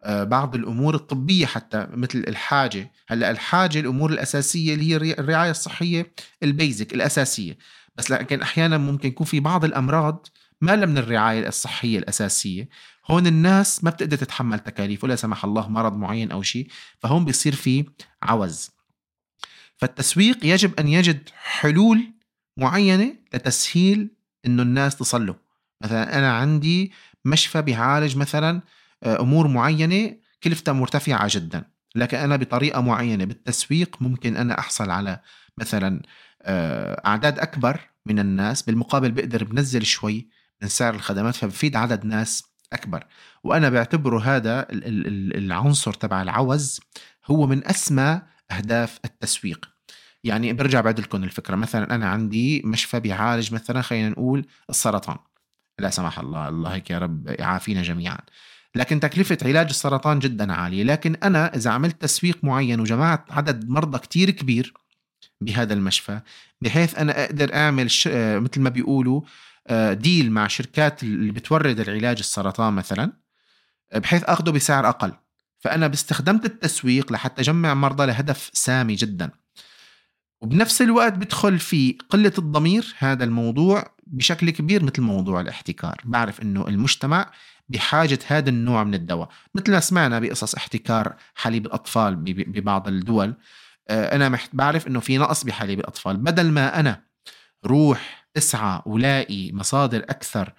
آه 0.02 0.24
بعض 0.24 0.54
الأمور 0.54 0.94
الطبية 0.94 1.46
حتى 1.46 1.86
مثل 1.90 2.24
الحاجة. 2.28 2.92
هلأ 3.08 3.30
الحاجة 3.30 3.80
الأمور 3.80 4.10
الأساسية 4.10 4.74
اللي 4.74 4.92
هي 4.92 5.12
الرعاية 5.12 5.50
الصحية 5.50 6.12
البيزك 6.42 6.94
الأساسية. 6.94 7.58
بس 7.96 8.10
لكن 8.10 8.42
أحيانا 8.42 8.78
ممكن 8.78 9.08
يكون 9.08 9.26
في 9.26 9.40
بعض 9.40 9.64
الأمراض 9.64 10.26
ما 10.60 10.76
من 10.76 10.98
الرعاية 10.98 11.48
الصحية 11.48 11.98
الأساسية. 11.98 12.68
هون 13.10 13.26
الناس 13.26 13.84
ما 13.84 13.90
بتقدر 13.90 14.16
تتحمل 14.16 14.58
تكاليف 14.58 15.04
ولا 15.04 15.16
سمح 15.16 15.44
الله 15.44 15.68
مرض 15.68 15.96
معين 15.96 16.30
أو 16.32 16.42
شيء. 16.42 16.68
فهون 16.98 17.24
بيصير 17.24 17.54
في 17.54 17.84
عوز. 18.22 18.70
فالتسويق 19.82 20.38
يجب 20.44 20.80
أن 20.80 20.88
يجد 20.88 21.28
حلول 21.34 22.12
معينة 22.56 23.14
لتسهيل 23.34 24.10
إنه 24.46 24.62
الناس 24.62 24.96
تصلوا. 24.96 25.34
مثلا 25.84 26.18
أنا 26.18 26.32
عندي 26.32 26.92
مشفى 27.24 27.62
بيعالج 27.62 28.16
مثلا 28.16 28.60
آه، 29.02 29.20
أمور 29.20 29.48
معينة 29.48 30.16
كلفتها 30.42 30.72
مرتفعة 30.72 31.28
جدا 31.30 31.64
لكن 31.94 32.16
أنا 32.16 32.36
بطريقة 32.36 32.80
معينة 32.80 33.24
بالتسويق 33.24 33.96
ممكن 34.02 34.36
أنا 34.36 34.58
أحصل 34.58 34.90
على 34.90 35.20
مثلا 35.58 36.02
آه، 36.42 37.02
أعداد 37.06 37.38
أكبر 37.38 37.80
من 38.06 38.18
الناس 38.18 38.62
بالمقابل 38.62 39.10
بقدر 39.10 39.44
بنزل 39.44 39.86
شوي 39.86 40.28
من 40.62 40.68
سعر 40.68 40.94
الخدمات 40.94 41.34
فبفيد 41.34 41.76
عدد 41.76 42.04
ناس 42.04 42.44
أكبر. 42.72 43.04
وأنا 43.44 43.68
بعتبره 43.68 44.20
هذا 44.20 44.66
العنصر 44.70 45.92
تبع 45.92 46.22
العوز 46.22 46.80
هو 47.26 47.46
من 47.46 47.66
أسمى 47.66 48.22
أهداف 48.56 48.98
التسويق. 49.04 49.68
يعني 50.24 50.52
برجع 50.52 50.80
بعد 50.80 51.00
لكم 51.00 51.24
الفكرة. 51.24 51.56
مثلا 51.56 51.94
أنا 51.94 52.08
عندي 52.08 52.62
مشفى 52.64 53.00
بيعالج 53.00 53.54
مثلا 53.54 53.82
خلينا 53.82 54.08
نقول 54.08 54.46
السرطان. 54.70 55.16
لا 55.78 55.90
سمح 55.90 56.18
الله 56.18 56.48
الله 56.48 56.74
هيك 56.74 56.90
يا 56.90 56.98
رب 56.98 57.26
يعافينا 57.28 57.82
جميعا. 57.82 58.18
لكن 58.74 59.00
تكلفة 59.00 59.38
علاج 59.42 59.66
السرطان 59.68 60.18
جدا 60.18 60.52
عالية. 60.52 60.84
لكن 60.84 61.16
أنا 61.22 61.56
إذا 61.56 61.70
عملت 61.70 62.02
تسويق 62.02 62.44
معين 62.44 62.80
وجمعت 62.80 63.32
عدد 63.32 63.68
مرضى 63.68 63.98
كتير 63.98 64.30
كبير 64.30 64.74
بهذا 65.40 65.74
المشفى 65.74 66.20
بحيث 66.60 66.98
أنا 66.98 67.24
أقدر 67.24 67.54
أعمل 67.54 67.90
ش... 67.90 68.08
مثل 68.12 68.60
ما 68.60 68.70
بيقولوا 68.70 69.20
ديل 69.92 70.32
مع 70.32 70.46
شركات 70.46 71.02
اللي 71.02 71.32
بتورد 71.32 71.80
العلاج 71.80 72.18
السرطان 72.18 72.72
مثلا 72.72 73.12
بحيث 73.94 74.24
أخده 74.24 74.52
بسعر 74.52 74.88
أقل. 74.88 75.12
فأنا 75.62 75.86
باستخدمت 75.86 76.44
التسويق 76.44 77.12
لحتى 77.12 77.42
أجمع 77.42 77.74
مرضى 77.74 78.06
لهدف 78.06 78.50
سامي 78.52 78.94
جدا. 78.94 79.30
وبنفس 80.40 80.82
الوقت 80.82 81.12
بدخل 81.12 81.58
في 81.58 81.98
قلة 82.10 82.32
الضمير 82.38 82.94
هذا 82.98 83.24
الموضوع 83.24 83.94
بشكل 84.06 84.50
كبير 84.50 84.84
مثل 84.84 85.02
موضوع 85.02 85.40
الاحتكار. 85.40 86.00
بعرف 86.04 86.42
إنه 86.42 86.68
المجتمع 86.68 87.30
بحاجة 87.68 88.18
هذا 88.26 88.50
النوع 88.50 88.84
من 88.84 88.94
الدواء. 88.94 89.28
مثل 89.54 89.72
ما 89.72 89.80
سمعنا 89.80 90.18
بقصص 90.18 90.54
احتكار 90.54 91.16
حليب 91.34 91.66
الأطفال 91.66 92.16
ببعض 92.16 92.88
الدول. 92.88 93.34
آه، 93.88 94.16
أنا 94.16 94.38
بعرف 94.52 94.86
أنه 94.86 95.00
في 95.00 95.18
نقص 95.18 95.44
بحليب 95.44 95.80
الأطفال. 95.80 96.16
بدل 96.16 96.50
ما 96.50 96.80
أنا 96.80 97.02
روح 97.66 98.26
اسعى 98.36 98.82
ولاقي 98.86 99.52
مصادر 99.52 99.98
أكثر 99.98 100.52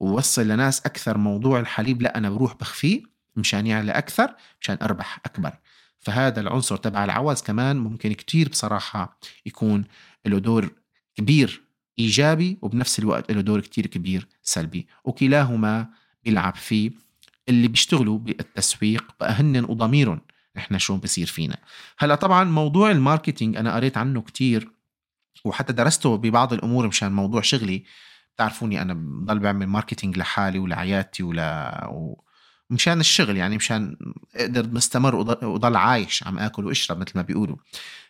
ووصل 0.00 0.48
لناس 0.48 0.86
أكثر 0.86 1.18
موضوع 1.18 1.60
الحليب 1.60 2.02
لا 2.02 2.18
أنا 2.18 2.30
بروح 2.30 2.54
بخفيه. 2.54 3.09
مشان 3.36 3.66
يعلى 3.66 3.92
أكثر 3.92 4.34
مشان 4.60 4.78
أربح 4.82 5.20
أكبر. 5.26 5.52
فهذا 5.98 6.40
العنصر 6.40 6.76
تبع 6.76 7.04
العوز 7.04 7.42
كمان 7.42 7.76
ممكن 7.76 8.12
كتير 8.12 8.48
بصراحة 8.48 9.18
يكون 9.46 9.84
له 10.26 10.38
دور 10.38 10.70
كبير 11.14 11.62
إيجابي 11.98 12.58
وبنفس 12.62 12.98
الوقت 12.98 13.32
له 13.32 13.40
دور 13.40 13.60
كتير 13.60 13.86
كبير 13.86 14.28
سلبي. 14.42 14.86
وكلاهما 15.04 15.88
بيلعب 16.24 16.54
فيه 16.54 16.90
اللي 17.48 17.68
بيشتغلوا 17.68 18.18
بالتسويق 18.18 19.04
بأهن 19.20 19.64
وضميرهم 19.64 20.20
إحنا 20.56 20.78
شو 20.78 20.96
بصير 20.96 21.26
فينا. 21.26 21.56
هلأ 21.98 22.14
طبعا 22.14 22.44
موضوع 22.44 22.90
الماركتينج 22.90 23.56
أنا 23.56 23.74
قريت 23.74 23.96
عنه 23.96 24.22
كتير 24.22 24.72
وحتى 25.44 25.72
درسته 25.72 26.16
ببعض 26.16 26.52
الأمور 26.52 26.86
مشان 26.86 27.12
موضوع 27.12 27.40
شغلي. 27.40 27.84
بتعرفوني 28.34 28.82
أنا 28.82 28.94
بضل 28.94 29.38
بعمل 29.38 29.66
marketing 29.66 30.18
لحالي 30.18 30.58
ولعيادتي 30.58 31.22
ولا 31.22 31.86
و... 31.86 32.24
مشان 32.70 33.00
الشغل 33.00 33.36
يعني 33.36 33.56
مشان 33.56 33.96
أقدر 34.36 34.68
مستمر 34.68 35.14
وضل 35.44 35.76
عايش 35.76 36.26
عم 36.26 36.38
آكل 36.38 36.66
واشرب 36.66 36.98
مثل 36.98 37.12
ما 37.14 37.22
بيقولوا. 37.22 37.56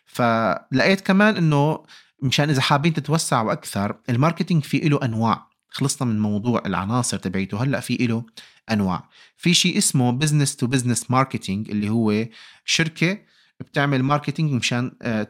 فلقيت 0.05 1.01
كمان 1.01 1.37
إنه 1.37 1.83
مشان 2.23 2.49
إذا 2.49 2.61
حابين 2.61 2.93
تتوسعوا 2.93 3.51
أكثر 3.51 3.95
ال 4.09 4.14
marketing 4.14 4.63
في 4.63 4.79
له 4.79 4.99
أنواع. 5.03 5.47
خلصنا 5.69 6.07
من 6.07 6.19
موضوع 6.19 6.63
العناصر 6.65 7.17
تبعيته 7.17 7.63
هلأ 7.63 7.79
في 7.79 7.95
له 7.95 8.25
أنواع. 8.71 9.09
في 9.37 9.53
شيء 9.53 9.77
اسمه 9.77 10.11
business 10.11 10.55
to 10.55 10.67
business 10.67 11.11
marketing 11.11 11.69
اللي 11.69 11.89
هو 11.89 12.25
شركة 12.65 13.17
بتعمل 13.59 14.03
marketing 14.03 14.53
مشان 14.53 14.91
آه، 15.01 15.27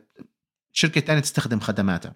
شركة 0.72 1.02
ثانية 1.02 1.22
تستخدم 1.22 1.60
خدماتها. 1.60 2.16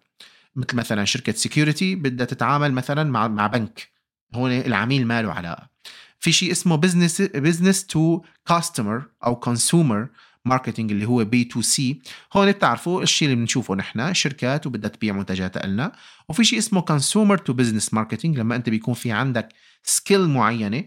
مثل 0.55 0.75
مثلا 0.75 1.05
شركة 1.05 1.33
security 1.33 1.95
بدها 1.95 2.25
تتعامل 2.25 2.73
مثلا 2.73 3.11
مع 3.11 3.27
مع 3.27 3.47
بنك. 3.47 3.89
هون 4.33 4.51
العميل 4.51 5.07
ما 5.07 5.21
له 5.21 5.33
علاقة. 5.33 5.74
في 6.19 6.31
شيء 6.31 6.51
اسمه 6.51 6.75
business 6.75 7.21
business 7.21 7.85
to 7.85 8.21
customer 8.47 9.03
أو 9.25 9.35
consumer 9.35 10.07
marketing 10.45 10.91
اللي 10.91 11.05
هو 11.05 11.25
B 11.25 11.43
to 11.43 11.61
C. 11.61 12.01
هون 12.33 12.51
بتعرفوا 12.51 13.03
الشيء 13.03 13.27
اللي 13.27 13.39
بنشوفه 13.39 13.75
نحن 13.75 14.13
شركات 14.13 14.67
وبدها 14.67 14.89
تبيع 14.89 15.13
منتجاتها 15.13 15.65
لنا. 15.65 15.91
وفي 16.29 16.43
شيء 16.43 16.59
اسمه 16.59 16.81
consumer 16.81 17.37
to 17.37 17.53
business 17.53 17.93
marketing 17.93 18.39
لما 18.39 18.55
أنت 18.55 18.69
بيكون 18.69 18.93
في 18.93 19.11
عندك 19.11 19.49
skill 19.83 20.29
معينة 20.29 20.83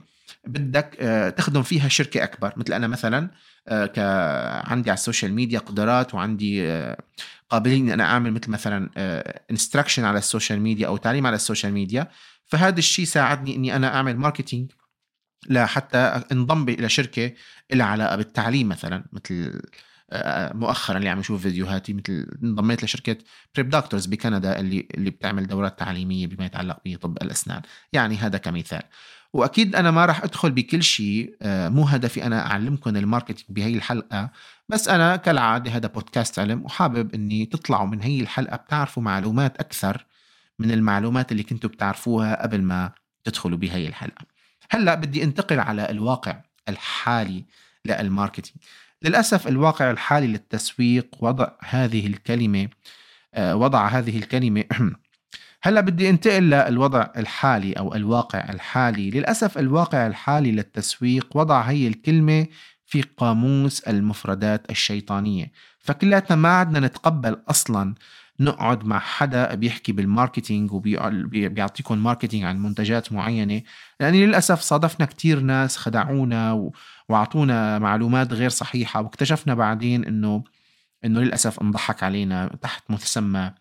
بدك 0.46 0.96
آه، 1.00 1.30
تخدم 1.30 1.62
فيها 1.62 1.88
شركة 1.88 2.24
أكبر. 2.24 2.52
مثل 2.56 2.72
أنا 2.72 2.86
مثلا 2.86 3.30
آه، 3.68 3.86
ك 3.86 3.98
عندي 4.70 4.90
على 4.90 4.96
ال 4.96 5.01
social 5.01 5.34
media 5.34 5.58
قدرات 5.58 6.14
وعندي 6.14 6.68
آه، 6.68 6.98
قابلية 7.50 7.82
اني 7.82 7.94
أنا 7.94 8.04
أعمل 8.04 8.32
مثل 8.32 8.50
مثلا 8.50 8.90
instruction 9.50 10.04
على 10.04 10.18
ال 10.18 10.24
social 10.24 10.60
media 10.60 10.86
أو 10.86 10.96
تعليم 10.96 11.26
على 11.26 11.36
ال 11.36 11.41
social 11.41 11.72
media 11.72 12.08
فهذا 12.46 12.78
الشيء 12.78 13.04
ساعدني 13.04 13.56
إني 13.56 13.76
أنا 13.76 13.94
أعمل 13.94 14.16
marketing 14.16 14.70
لحتى 15.48 15.98
انضم 16.32 16.68
إلى 16.68 16.88
شركة 16.88 17.32
لها 17.72 17.86
علاقة 17.86 18.16
بالتعليم 18.16 18.68
مثلا 18.68 19.04
مثل 19.12 19.60
آه، 20.10 20.52
مؤخرا 20.52 20.98
اللي 20.98 21.08
عم 21.08 21.18
نشوف 21.18 21.42
فيديوهاتي 21.42 21.92
مثل 21.92 22.26
انضميت 22.42 22.84
لشركه 22.84 23.16
Prep 23.54 23.70
Doctors 23.70 24.06
بكندا 24.06 24.60
اللي 24.60 24.88
اللي 24.94 25.10
بتعمل 25.10 25.46
دورات 25.46 25.78
تعليمية 25.78 26.26
بما 26.26 26.46
يتعلق 26.46 26.78
بطب 26.86 27.22
الأسنان. 27.22 27.62
يعني 27.92 28.16
هذا 28.16 28.38
كمثال. 28.38 28.82
وأكيد 29.32 29.76
أنا 29.76 29.90
ما 29.90 30.06
راح 30.06 30.24
أدخل 30.24 30.52
بكل 30.52 30.82
شيء 30.82 31.36
آه، 31.42 31.68
مو 31.68 31.84
هدفي 31.84 32.26
أنا 32.26 32.46
أعلمكم 32.46 32.96
ال 32.96 33.00
marketing 33.00 33.40
بهي 33.48 33.74
الحلقة 33.74 34.30
بس 34.68 34.88
أنا 34.88 35.16
كالعادة 35.16 35.70
هذا 35.70 35.88
بودكاست 35.88 36.38
علم 36.38 36.64
وحابب 36.64 37.14
إني 37.14 37.46
تطلعوا 37.46 37.86
من 37.86 38.02
هي 38.02 38.20
الحلقة 38.20 38.56
بتعرفوا 38.56 39.02
معلومات 39.02 39.56
أكثر 39.56 40.06
من 40.58 40.70
المعلومات 40.70 41.32
اللي 41.32 41.42
كنتوا 41.42 41.70
بتعرفوها 41.70 42.42
قبل 42.42 42.62
ما 42.62 42.92
تدخلوا 43.24 43.58
بهي 43.58 43.88
الحلقة. 43.88 44.37
هلا 44.70 44.94
بدي 44.94 45.24
انتقل 45.24 45.60
على 45.60 45.90
الواقع 45.90 46.40
الحالي 46.68 47.44
لل 47.84 47.96
marketing. 47.96 48.56
للأسف 49.02 49.48
الواقع 49.48 49.90
الحالي 49.90 50.26
للتسويق 50.26 51.06
وضع 51.20 51.50
هذه 51.60 52.06
الكلمة 52.06 52.68
آه، 53.34 53.56
وضع 53.56 53.86
هذه 53.86 54.18
الكلمة 54.18 54.64
هلا 55.62 55.80
بدي 55.80 56.10
انتقل 56.10 56.50
للوضع 56.50 57.06
الحالي 57.16 57.72
أو 57.72 57.94
الواقع 57.94 58.48
الحالي. 58.50 59.10
للأسف 59.10 59.58
الواقع 59.58 60.06
الحالي 60.06 60.52
للتسويق 60.52 61.36
وضع 61.36 61.60
هي 61.60 61.88
الكلمة 61.88 62.46
في 62.86 63.02
قاموس 63.02 63.80
المفردات 63.80 64.70
الشيطانية. 64.70 65.52
فكلاتنا 65.78 66.36
ما 66.36 66.48
عدنا 66.48 66.80
نتقبل 66.80 67.36
أصلا 67.48 67.94
نقعد 68.40 68.84
مع 68.84 68.98
حدا 68.98 69.54
بيحكي 69.54 69.92
بال 69.92 70.07
marketing 70.07 70.72
وبيعطيكم 70.72 71.98
marketing 71.98 72.44
عن 72.44 72.62
منتجات 72.62 73.12
معينة. 73.12 73.62
لأن 74.00 74.14
للأسف 74.14 74.60
صادفنا 74.60 75.06
كتير 75.06 75.40
ناس 75.40 75.76
خدعونا 75.76 76.70
واعطونا 77.08 77.78
معلومات 77.78 78.32
غير 78.32 78.48
صحيحة 78.50 79.02
واكتشفنا 79.02 79.54
بعدين 79.54 80.04
انه 80.04 80.44
إنه 81.04 81.20
للأسف 81.20 81.60
انضحك 81.60 82.02
علينا 82.02 82.56
تحت 82.62 82.90
مسمى 82.90 83.52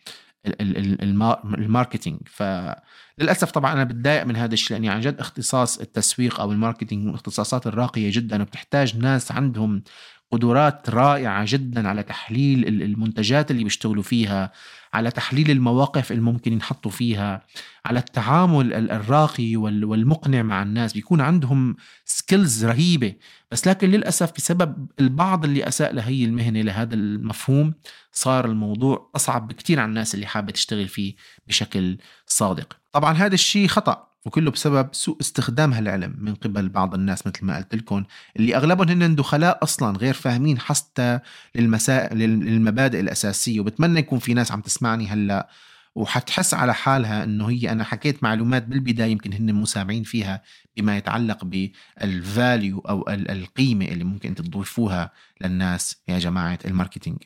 ال 1.57 1.63
marketing. 1.63 2.19
فللاسف 2.25 3.51
طبعا 3.51 3.73
أنا 3.73 3.83
بتضايق 3.83 4.23
من 4.23 4.35
هذا 4.35 4.53
الشيء 4.53 4.77
لأني 4.77 4.89
عن 4.89 5.01
جد 5.01 5.19
اختصاص 5.19 5.79
التسويق 5.79 6.39
أو 6.39 6.51
ال 6.51 6.56
marketing 6.56 7.03
من 7.03 7.09
الاختصاصات 7.09 7.67
الراقية 7.67 8.09
جدا 8.13 8.41
وبتحتاج 8.41 8.97
ناس 8.97 9.31
عندهم 9.31 9.83
قدرات 10.31 10.89
رائعة 10.89 11.45
جدا 11.47 11.87
على 11.87 12.03
تحليل 12.03 12.67
المنتجات 12.67 13.51
اللي 13.51 13.63
بيشتغلوا 13.63 14.03
فيها 14.03 14.51
على 14.93 15.11
تحليل 15.11 15.51
المواقف 15.51 16.11
اللي 16.11 16.21
ممكن 16.21 16.53
ينحطوا 16.53 16.91
فيها 16.91 17.45
على 17.85 17.99
التعامل 17.99 18.91
الراقي 18.91 19.55
والمقنع 19.55 20.41
مع 20.41 20.63
الناس. 20.63 20.93
بيكون 20.93 21.21
عندهم 21.21 21.75
skills 22.05 22.65
رهيبة. 22.65 23.13
بس 23.51 23.67
لكن 23.67 23.89
للأسف 23.89 24.31
بسبب 24.35 24.87
البعض 24.99 25.45
اللي 25.45 25.67
أساء 25.67 25.93
لهي 25.93 26.25
المهنة 26.25 26.61
لهذا 26.61 26.95
المفهوم 26.95 27.73
صار 28.11 28.45
الموضوع 28.45 29.11
أصعب 29.15 29.47
بكتير 29.47 29.79
على 29.79 29.89
الناس 29.89 30.15
اللي 30.15 30.25
حابة 30.25 30.51
تشتغل 30.51 30.87
فيه 30.87 31.15
بشكل 31.47 31.97
صادق. 32.25 32.77
طبعا 32.91 33.13
هذا 33.13 33.33
الشيء 33.33 33.67
خطأ. 33.67 34.06
وكله 34.27 34.51
بسبب 34.51 34.89
سوء 34.91 35.17
استخدام 35.21 35.73
هالعلم 35.73 36.15
من 36.19 36.35
قبل 36.35 36.69
بعض 36.69 36.93
الناس 36.93 37.27
مثل 37.27 37.45
ما 37.45 37.57
قلت 37.57 37.75
لكم 37.75 38.03
اللي 38.37 38.55
أغلبهم 38.55 38.89
هن 38.89 39.15
دخلاء 39.15 39.63
أصلا 39.63 39.97
غير 39.97 40.13
فاهمين 40.13 40.59
حتى 40.59 41.19
للمسائل 41.55 42.17
للمبادئ 42.17 42.99
الأساسية 42.99 43.59
وبتمنى 43.59 43.99
يكون 43.99 44.19
في 44.19 44.33
ناس 44.33 44.51
عم 44.51 44.61
تسمعني 44.61 45.07
هلأ 45.07 45.49
وحتحس 45.95 46.53
على 46.53 46.73
حالها 46.73 47.23
إنه 47.23 47.49
هي 47.49 47.71
أنا 47.71 47.83
حكيت 47.83 48.23
معلومات 48.23 48.63
بالبداية 48.63 49.11
يمكن 49.11 49.33
هن 49.33 49.51
مو 49.51 49.65
سامعين 49.65 50.03
فيها 50.03 50.41
بما 50.77 50.97
يتعلق 50.97 51.45
بال 51.45 51.84
value 51.84 52.79
أو 52.79 53.05
القيمة 53.09 53.85
اللي 53.85 54.03
ممكن 54.03 54.35
تضيفوها 54.35 55.11
للناس 55.41 55.95
يا 56.07 56.19
جماعة 56.19 56.59
ال 56.65 56.70
marketing. 56.70 57.17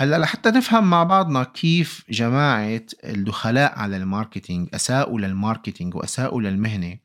هلأ 0.00 0.18
لحتى 0.18 0.50
نفهم 0.50 0.90
مع 0.90 1.02
بعضنا 1.02 1.44
كيف 1.44 2.04
جماعة 2.10 2.82
الدخلاء 3.04 3.78
على 3.78 3.96
ال 3.96 4.03
marketing 4.03 4.68
أساءوا 4.74 5.20
لل 5.20 5.34
marketing 5.34 5.94
وأساءوا 5.94 6.42
للمهنة. 6.42 6.98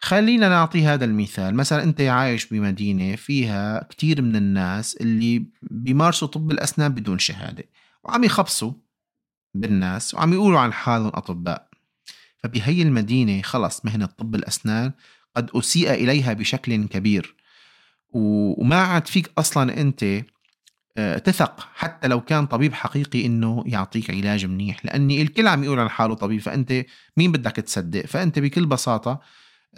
خلينا 0.00 0.48
نعطي 0.48 0.86
هذا 0.86 1.04
المثال. 1.04 1.54
مثلا 1.54 1.82
أنت 1.82 2.00
عايش 2.00 2.46
بمدينة 2.46 3.16
فيها 3.16 3.82
كتير 3.90 4.22
من 4.22 4.36
الناس 4.36 4.96
اللي 4.96 5.46
بيمارسوا 5.62 6.28
طب 6.28 6.50
الأسنان 6.50 6.92
بدون 6.92 7.18
شهادة 7.18 7.64
وعم 8.04 8.24
يخبصوا 8.24 8.72
بالناس 9.54 10.14
وعم 10.14 10.32
يقولوا 10.32 10.60
عن 10.60 10.72
حالهم 10.72 11.10
أطباء. 11.14 11.68
فبهي 12.38 12.82
المدينة 12.82 13.42
خلص 13.42 13.84
مهنة 13.84 14.06
طب 14.06 14.34
الأسنان 14.34 14.92
قد 15.36 15.50
أسيء 15.54 15.90
إليها 15.90 16.32
بشكل 16.32 16.86
كبير. 16.86 17.36
وما 18.10 18.76
عاد 18.76 19.06
فيك 19.06 19.30
أصلا 19.38 19.80
أنت 19.80 20.04
تثق 20.96 21.68
حتى 21.74 22.08
لو 22.08 22.20
كان 22.20 22.46
طبيب 22.46 22.74
حقيقي 22.74 23.26
إنه 23.26 23.64
يعطيك 23.66 24.10
علاج 24.10 24.46
منيح. 24.46 24.84
لأني 24.84 25.22
الكل 25.22 25.48
عم 25.48 25.64
يقول 25.64 25.80
عن 25.80 25.88
حاله 25.88 26.14
طبيب 26.14 26.40
فأنت 26.40 26.84
مين 27.16 27.32
بدك 27.32 27.52
تصدق؟ 27.52 28.06
فأنت 28.06 28.38
بكل 28.38 28.66
بساطة 28.66 29.20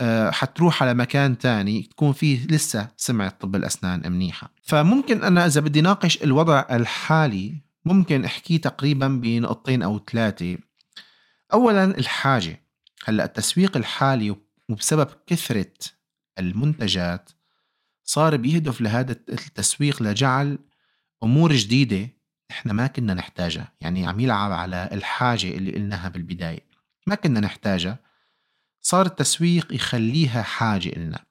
آه، 0.01 0.31
حتروح 0.31 0.83
على 0.83 0.95
مكان 0.95 1.39
تاني 1.39 1.83
تكون 1.83 2.13
فيه 2.13 2.47
لسه 2.47 2.89
سمعة 2.97 3.29
طب 3.41 3.57
الأسنان 3.57 4.13
منيحة. 4.13 4.51
فممكن 4.63 5.25
أنا 5.25 5.47
إذا 5.47 5.61
بدي 5.61 5.81
ناقش 5.81 6.23
الوضع 6.23 6.65
الحالي 6.71 7.63
ممكن 7.85 8.25
أحكي 8.25 8.59
تقريبا 8.59 9.09
بنقطتين 9.09 9.83
أو 9.83 10.01
ثلاثة. 10.13 10.59
أولا 11.53 11.85
الحاجة 11.85 12.63
هلأ 13.05 13.25
التسويق 13.25 13.77
الحالي 13.77 14.37
وبسبب 14.69 15.09
كثرة 15.27 15.73
المنتجات 16.39 17.31
صار 18.05 18.37
بيهدف 18.37 18.81
لهذا 18.81 19.13
التسويق 19.13 20.03
لجعل 20.03 20.59
أمور 21.23 21.53
جديدة 21.53 22.09
إحنا 22.51 22.73
ما 22.73 22.87
كنا 22.87 23.15
نحتاجها. 23.15 23.73
يعني 23.81 24.07
عم 24.07 24.21
يلعب 24.21 24.53
على 24.53 24.89
الحاجة 24.93 25.49
اللي 25.51 25.73
قلناها 25.73 26.09
بالبداية. 26.09 26.69
ما 27.07 27.15
كنا 27.15 27.41
نحتاجها. 27.41 27.99
صار 28.81 29.07
التسويق 29.07 29.75
يخليها 29.75 30.43
حاجة 30.43 30.89
إلنا 30.89 31.25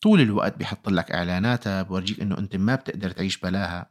طول 0.00 0.20
الوقت 0.20 0.56
بيحط 0.56 0.88
لك 0.88 1.12
إعلاناتها 1.12 1.82
بورجيك 1.82 2.20
إنه 2.20 2.38
أنت 2.38 2.56
ما 2.56 2.74
بتقدر 2.74 3.10
تعيش 3.10 3.36
بلاها. 3.36 3.90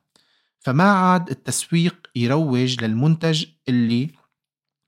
فما 0.60 0.92
عاد 0.92 1.30
التسويق 1.30 2.08
يروج 2.16 2.84
للمنتج 2.84 3.46
اللي 3.70 4.10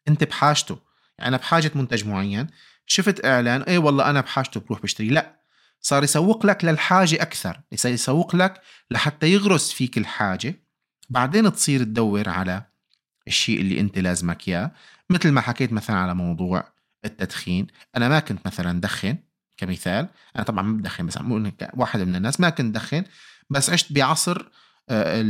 أنت 0.08 0.24
بحاجته. 0.24 0.80
يعني 1.18 1.30
أنا 1.30 1.38
بحاجة 1.38 1.72
منتج 1.76 2.08
معين 2.08 2.48
شفت 2.86 3.26
إعلان 3.26 3.62
اي 3.62 3.78
والله 3.78 4.10
أنا 4.10 4.22
بحاجته 4.22 4.60
بروح 4.60 4.82
بشتري 4.82 5.10
لا. 5.10 5.37
صار 5.88 6.04
يسوق 6.04 6.46
لك 6.46 6.66
للحاجة 6.66 7.22
أكثر 7.22 7.62
صار 7.76 7.92
يسوق 7.92 8.36
لك 8.36 8.62
لحتى 8.92 9.28
يغرس 9.28 9.72
فيك 9.72 9.98
الحاجة. 9.98 10.64
بعدين 11.10 11.52
تصير 11.54 11.84
تدور 11.84 12.30
على 12.30 12.64
الشيء 13.28 13.62
اللي 13.62 13.80
أنت 13.80 14.00
لازمك 14.00 14.48
إياه. 14.48 14.72
مثل 15.10 15.32
ما 15.32 15.42
حكيت 15.42 15.74
مثلا 15.74 15.96
على 15.96 16.16
موضوع 16.16 16.74
التدخين. 17.06 17.68
أنا 17.98 18.10
ما 18.10 18.20
كنت 18.20 18.40
مثلا 18.46 18.82
دخن 18.82 19.18
كمثال. 19.58 20.10
أنا 20.36 20.44
طبعا 20.44 20.64
ما 20.64 20.78
بدخن 20.78 21.06
بس 21.06 21.18
عم 21.18 21.52
واحد 21.74 22.00
من 22.00 22.16
الناس 22.16 22.40
ما 22.40 22.50
كنت 22.50 22.76
دخن. 22.76 23.04
بس 23.50 23.70
عشت 23.70 23.94
بعصر 23.94 24.50
آه، 24.90 25.22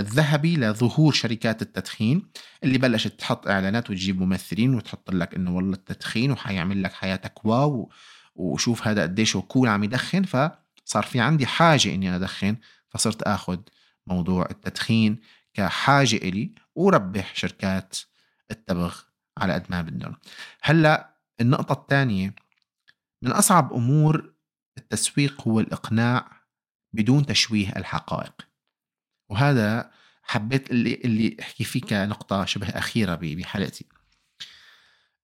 الذهبي 0.00 0.56
لظهور 0.56 1.12
شركات 1.12 1.62
التدخين. 1.62 2.30
اللي 2.64 2.78
بلشت 2.78 3.18
تحط 3.18 3.48
إعلانات 3.48 3.90
وتجيب 3.90 4.20
ممثلين 4.20 4.74
وتحط 4.74 5.10
لك 5.10 5.34
إنه 5.34 5.56
والله 5.56 5.74
التدخين 5.74 6.30
وحيعمل 6.30 6.82
لك 6.82 6.92
حياتك 6.92 7.44
واو. 7.44 7.90
وشوف 8.34 8.86
هذا 8.86 9.02
قديش 9.02 9.36
هو 9.36 9.42
كول 9.42 9.68
عم 9.68 9.84
يدخن 9.84 10.22
فصار 10.22 11.02
في 11.02 11.20
عندي 11.20 11.46
حاجة 11.46 11.94
إني 11.94 12.16
أدخن 12.16 12.56
فصرت 12.88 13.22
آخذ 13.22 13.58
موضوع 14.06 14.46
التدخين 14.50 15.20
كحاجة 15.54 16.16
إلي 16.16 16.54
وربح 16.74 17.36
شركات 17.36 17.98
التبغ 18.50 19.00
على 19.38 19.52
قد 19.52 19.66
ما 19.70 19.82
بدهم. 19.82 20.16
هلأ 20.62 21.16
النقطة 21.40 21.72
الثانية 21.72 22.34
من 23.22 23.32
أصعب 23.32 23.72
أمور 23.72 24.34
التسويق 24.78 25.48
هو 25.48 25.60
الإقناع 25.60 26.42
بدون 26.92 27.26
تشويه 27.26 27.68
الحقائق. 27.76 28.48
وهذا 29.30 29.90
حبيت 30.22 30.70
اللي 30.70 30.94
اللي 30.94 31.36
أحكي 31.40 31.64
فيه 31.64 31.80
كنقطة 31.80 32.44
شبه 32.44 32.68
أخيرة 32.68 33.14
بحلقتي. 33.14 33.86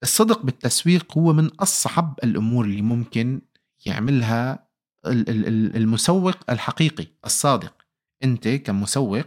الصدق 0.03 0.43
بالتسويق 0.43 1.19
هو 1.19 1.33
من 1.33 1.47
أصعب 1.47 2.19
الأمور 2.25 2.65
اللي 2.65 2.83
ممكن 2.83 3.41
يعملها 3.87 4.69
المسوق 5.07 6.51
الحقيقي 6.51 7.07
الصادق. 7.27 7.75
أنت 8.25 8.49
كمسوق 8.49 9.27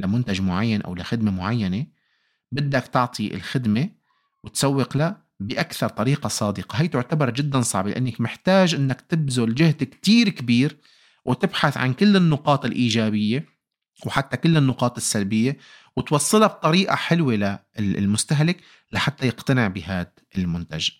لمنتج 0.00 0.40
معين 0.40 0.82
أو 0.82 0.94
لخدمة 0.94 1.30
معينة 1.30 1.86
بدك 2.52 2.82
تعطي 2.86 3.34
الخدمة 3.34 3.90
وتسوق 4.44 4.96
لها 4.96 5.22
بأكثر 5.40 5.88
طريقة 5.88 6.28
صادقة. 6.28 6.76
هي 6.76 6.88
تعتبر 6.88 7.30
جدا 7.30 7.60
صعبة 7.60 7.90
لأنك 7.90 8.20
محتاج 8.20 8.74
أنك 8.74 9.00
تبذل 9.00 9.54
جهد 9.54 9.84
كتير 9.84 10.28
كبير 10.28 10.76
وتبحث 11.24 11.76
عن 11.76 11.92
كل 11.92 12.16
النقاط 12.16 12.64
الإيجابية 12.64 13.57
وحتى 14.06 14.36
كل 14.36 14.56
النقاط 14.56 14.96
السلبية 14.96 15.58
وتوصلها 15.96 16.46
بطريقة 16.46 16.94
حلوة 16.94 17.58
للمستهلك 17.78 18.60
لحتى 18.92 19.26
يقتنع 19.26 19.68
بهذا 19.68 20.12
المنتج. 20.38 20.90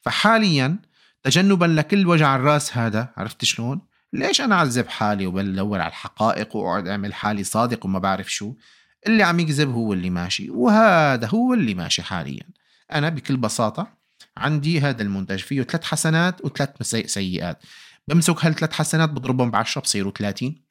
فحاليا 0.00 0.78
تجنبا 1.22 1.64
لكل 1.64 2.06
وجع 2.06 2.36
الرأس 2.36 2.76
هذا 2.76 3.12
عرفت 3.16 3.44
شلون؟ 3.44 3.80
ليش 4.12 4.40
أنا 4.40 4.54
اعذب 4.54 4.88
حالي 4.88 5.26
وبدور 5.26 5.80
على 5.80 5.88
الحقائق 5.88 6.56
وأقعد 6.56 6.88
أعمل 6.88 7.14
حالي 7.14 7.44
صادق 7.44 7.86
وما 7.86 7.98
بعرف 7.98 8.32
شو؟ 8.32 8.54
اللي 9.06 9.22
عم 9.22 9.40
يكذب 9.40 9.70
هو 9.70 9.92
اللي 9.92 10.10
ماشي 10.10 10.50
وهذا 10.50 11.26
هو 11.26 11.54
اللي 11.54 11.74
ماشي 11.74 12.02
حاليا. 12.02 12.42
أنا 12.92 13.08
بكل 13.08 13.36
بساطة 13.36 13.92
عندي 14.36 14.80
هذا 14.80 15.02
المنتج 15.02 15.38
فيه 15.38 15.62
ثلاث 15.62 15.84
حسنات 15.84 16.44
وثلاث 16.44 16.82
سيئات. 17.06 17.62
بمسك 18.08 18.44
هالثلاث 18.44 18.72
حسنات 18.72 19.10
بضربهم 19.10 19.50
بعشرة 19.50 19.80
بصيروا 19.80 20.12
30 20.12 20.62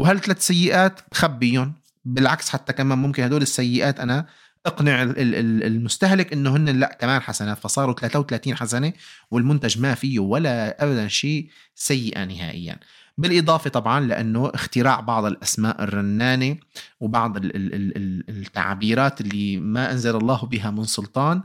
وهالثلاث 0.00 0.46
سيئات؟ 0.46 1.00
بخبيهم 1.12 1.74
بالعكس 2.04 2.50
حتى 2.50 2.72
كمان 2.72 2.98
ممكن 2.98 3.22
هدول 3.22 3.42
السيئات 3.42 4.00
أنا 4.00 4.26
أقنع 4.66 5.02
المستهلك 5.02 6.32
إنه 6.32 6.56
هن 6.56 6.68
لا 6.68 6.98
كمان 7.00 7.22
حسنات. 7.22 7.58
فصاروا 7.58 7.94
33 7.94 8.56
حسنة 8.56 8.92
والمنتج 9.30 9.78
ما 9.78 9.94
فيه 9.94 10.18
ولا 10.18 10.84
ابدا 10.84 11.08
شيء 11.08 11.50
سيئة 11.74 12.24
نهائيا. 12.24 12.78
بالإضافة 13.20 13.70
طبعا 13.70 14.00
لأنه 14.00 14.50
اختراع 14.54 15.00
بعض 15.00 15.24
الأسماء 15.24 15.82
الرنانة 15.82 16.56
وبعض 17.00 17.36
التعبيرات 18.28 19.20
اللي 19.20 19.56
ما 19.56 19.92
أنزل 19.92 20.16
الله 20.16 20.46
بها 20.46 20.70
من 20.70 20.84
سلطان 20.84 21.42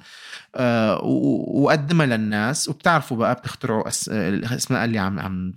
آه، 0.56 1.02
وقدمها 1.48 2.06
للناس. 2.06 2.70
وبتعرفوا 2.70 3.18
بقى 3.18 3.36
بتخترعوا 3.36 3.84
الأسماء 4.08 4.86
اللي 4.86 5.00
عم 5.00 5.20
عم 5.20 5.54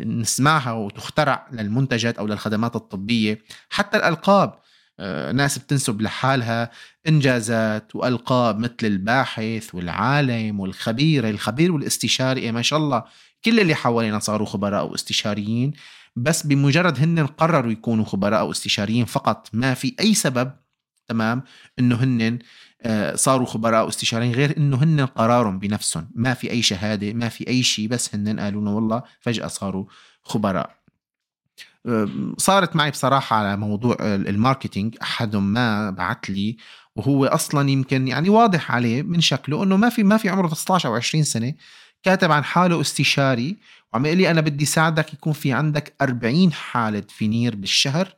نسمعها 0.00 0.72
وتخترع 0.72 1.46
للمنتجات 1.52 2.18
أو 2.18 2.26
للخدمات 2.26 2.76
الطبية. 2.76 3.38
حتى 3.70 3.96
الألقاب 3.96 4.54
آه، 5.00 5.32
ناس 5.32 5.58
بتنسب 5.58 6.00
لحالها 6.02 6.70
إنجازات 7.08 7.96
وألقاب 7.96 8.58
مثل 8.58 8.74
الباحث 8.84 9.74
والعالم 9.74 10.60
والخبير. 10.60 11.28
الخبير 11.28 11.72
والاستشاري 11.72 12.40
إيه، 12.40 12.52
ما 12.52 12.62
شاء 12.62 12.78
الله 12.78 13.04
كل 13.44 13.60
اللي 13.60 13.74
حوالينا 13.74 14.18
صاروا 14.18 14.46
خبراء 14.46 14.90
واستشاريين 14.90 15.72
بس 16.16 16.46
بمجرد 16.46 16.98
هن 16.98 17.26
قرروا 17.26 17.72
يكونوا 17.72 18.04
خبراء 18.04 18.46
واستشاريين 18.46 19.04
فقط 19.04 19.48
ما 19.52 19.74
في 19.74 19.94
أي 20.00 20.14
سبب 20.14 20.52
تمام 21.08 21.42
إنه 21.78 21.96
هن 21.96 22.38
آه، 22.82 23.14
صاروا 23.14 23.46
خبراء 23.46 23.84
واستشاريين 23.84 24.32
غير 24.32 24.56
إنه 24.56 24.82
هن 24.82 25.06
قرروا 25.06 25.41
هم 25.41 25.58
بنفسهم. 25.58 26.10
ما 26.14 26.34
في 26.34 26.50
أي 26.50 26.62
شهادة 26.62 27.12
ما 27.12 27.28
في 27.28 27.48
أي 27.48 27.62
شيء 27.62 27.88
بس 27.88 28.14
هن 28.14 28.40
قالوا 28.40 28.68
والله 28.68 29.02
فجأة 29.20 29.46
صاروا 29.46 29.84
خبراء. 30.22 30.80
صارت 32.36 32.76
معي 32.76 32.90
بصراحة 32.90 33.36
على 33.36 33.56
موضوع 33.56 33.96
ال 34.00 34.10
marketing 34.10 34.96
أحد 35.02 35.36
ما 35.36 35.90
بعت 35.90 36.30
لي 36.30 36.56
وهو 36.96 37.26
أصلا 37.26 37.70
يمكن 37.70 38.08
يعني 38.08 38.28
واضح 38.28 38.72
عليه 38.72 39.02
من 39.02 39.20
شكله 39.20 39.62
أنه 39.62 39.76
ما 39.76 39.88
في 39.88 40.02
ما 40.02 40.16
في 40.16 40.28
عمره 40.28 40.54
16 40.54 40.88
أو 40.88 40.94
20 40.94 41.24
سنة 41.24 41.54
كاتب 42.02 42.32
عن 42.32 42.44
حاله 42.44 42.80
استشاري 42.80 43.56
وعم 43.92 44.06
يقول 44.06 44.18
لي 44.18 44.30
أنا 44.30 44.40
بدي 44.40 44.64
ساعدك 44.64 45.14
يكون 45.14 45.32
في 45.32 45.52
عندك 45.52 45.94
40 46.00 46.52
حالة 46.52 47.02
فينير 47.08 47.56
بالشهر. 47.56 48.14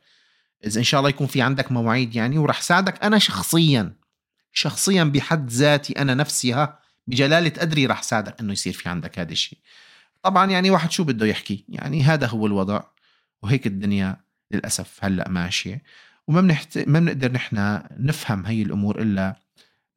إذا 0.65 0.79
إن 0.79 0.83
شاء 0.83 0.99
الله 0.99 1.09
يكون 1.09 1.27
في 1.27 1.41
عندك 1.41 1.71
مواعيد 1.71 2.15
يعني 2.15 2.37
ورح 2.37 2.61
ساعدك 2.61 3.03
أنا 3.03 3.19
شخصيا 3.19 3.93
شخصيا 4.53 5.03
بحد 5.03 5.49
ذاتي 5.49 5.93
أنا 5.93 6.13
نفسي 6.13 6.53
ها 6.53 6.79
بجلالة 7.07 7.49
قدري 7.61 7.85
رح 7.85 8.03
ساعدك 8.03 8.39
أنه 8.39 8.53
يصير 8.53 8.73
في 8.73 8.89
عندك 8.89 9.19
هذا 9.19 9.31
الشيء. 9.31 9.59
طبعا 10.23 10.51
يعني 10.51 10.71
واحد 10.71 10.91
شو 10.91 11.03
بده 11.03 11.25
يحكي؟ 11.25 11.65
يعني 11.69 12.03
هذا 12.03 12.27
هو 12.27 12.45
الوضع 12.45 12.83
وهيك 13.41 13.67
الدنيا 13.67 14.17
للأسف 14.51 14.97
هلأ 15.01 15.29
ماشية. 15.29 15.83
وما 16.27 16.41
بنحت... 16.41 16.77
ما 16.77 16.99
بنقدر 16.99 17.31
نحن 17.31 17.81
نفهم 17.97 18.45
هي 18.45 18.61
الأمور 18.61 19.01
إلا 19.01 19.35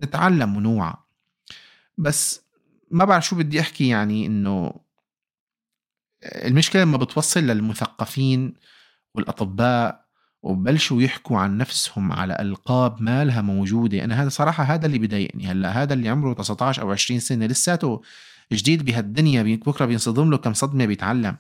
نتعلم 0.05 0.57
ونوعى. 0.57 0.95
بس 1.99 2.46
ما 2.91 3.05
بعرف 3.05 3.27
شو 3.27 3.37
بدي 3.37 3.61
أحكي 3.61 3.89
يعني 3.89 4.27
إنه 4.27 4.75
المشكلة 6.25 6.83
لما 6.83 6.97
بتوصل 6.97 7.41
للمثقفين 7.41 8.55
والأطباء 9.15 10.07
وبلشوا 10.43 11.03
يحكوا 11.03 11.39
عن 11.39 11.59
نفسهم 11.59 12.13
على 12.13 12.37
ألقاب 12.41 13.03
ما 13.03 13.25
لها 13.25 13.41
موجودة 13.41 14.05
أنا 14.05 14.23
هذا 14.23 14.29
صراحة 14.29 14.65
هذا 14.65 14.87
اللي 14.87 14.99
بضايقني. 14.99 15.47
هلأ 15.47 15.69
هذا 15.83 15.95
اللي 15.95 16.09
عمره 16.09 16.33
19 16.33 16.83
أو 16.83 16.93
20 16.93 17.21
سنة 17.21 17.47
لساته 17.47 18.03
جديد 18.53 18.85
بهالدنيا 18.85 19.43
بكرة 19.43 19.85
بينصدم 19.85 20.31
له 20.31 20.37
كم 20.37 20.55
صدمة 20.55 20.87
بيتعلم. 20.87 21.37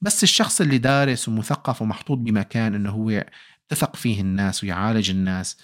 بس 0.00 0.22
الشخص 0.22 0.60
اللي 0.60 0.78
دارس 0.78 1.28
ومثقف 1.28 1.82
ومحطوط 1.82 2.18
بمكان 2.18 2.74
إنه 2.74 2.90
هو 2.90 3.24
تثق 3.68 3.96
فيه 3.96 4.20
الناس 4.20 4.64
ويعالج 4.64 5.10
الناس 5.10 5.58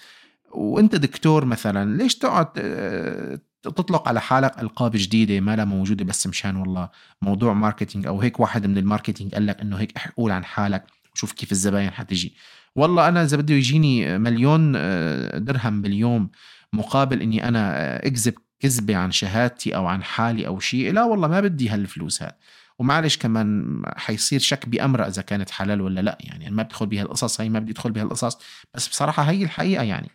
وأنت 0.52 0.94
دكتور 0.96 1.44
مثلا 1.44 1.96
ليش 1.96 2.18
تقعد 2.18 2.48
آه، 2.59 3.40
تطلق 3.62 4.09
على 4.09 4.21
حالك 4.21 4.59
ألقاب 4.62 4.92
جديدة 4.94 5.40
ما 5.40 5.57
لها 5.57 5.64
موجودة 5.64 6.05
بس 6.05 6.27
مشان 6.27 6.57
والله 6.57 6.88
موضوع 7.23 7.53
marketing 7.52 8.07
أو 8.07 8.21
هيك 8.21 8.40
واحد 8.40 8.66
من 8.66 8.79
ال 8.78 8.84
marketing 8.84 9.35
قال 9.35 9.47
لك 9.47 9.61
إنه 9.61 9.77
هيك 9.77 9.99
قول 10.16 10.31
عن 10.31 10.44
حالك 10.44 10.87
وشوف 11.14 11.33
كيف 11.33 11.53
الزباين 11.53 11.90
حتجي 11.90 12.35
والله 12.77 13.09
أنا 13.09 13.23
إذا 13.23 13.37
بده 13.37 13.55
يجيني 13.55 14.18
مليون 14.18 14.73
آه، 14.77 15.38
درهم 15.38 15.83
باليوم 15.83 16.31
مقابل 16.73 17.23
إني 17.23 17.49
أنا 17.49 17.77
آه، 17.77 18.07
أكذب 18.07 18.35
كذبة 18.61 18.97
عن 18.97 19.11
شهادتي 19.11 19.77
أو 19.77 19.87
عن 19.87 20.03
حالي 20.03 20.47
أو 20.47 20.61
شيء 20.61 20.92
لا 20.92 21.05
والله 21.05 21.29
ما 21.29 21.40
بدي 21.40 21.68
هالفلوس 21.68 22.23
هاد. 22.23 22.33
ومعلش 22.79 23.16
كمان 23.16 23.83
حيصير 23.97 24.40
شك 24.40 24.68
بأمره 24.68 25.09
إذا 25.09 25.23
كانت 25.23 25.51
حلال 25.51 25.81
ولا 25.81 26.01
لا 26.01 26.18
يعني 26.21 26.51
ما 26.51 26.62
بدخل 26.62 26.87
بها 26.87 27.03
القصص 27.03 27.40
هي 27.40 27.49
ما 27.49 27.59
بدي 27.59 27.73
أدخل 27.73 27.92
بها 27.92 28.03
القصص 28.03 28.38
بس 28.75 28.88
بصراحة 28.88 29.23
هي 29.23 29.44
الحقيقة 29.44 29.83
يعني. 29.83 30.11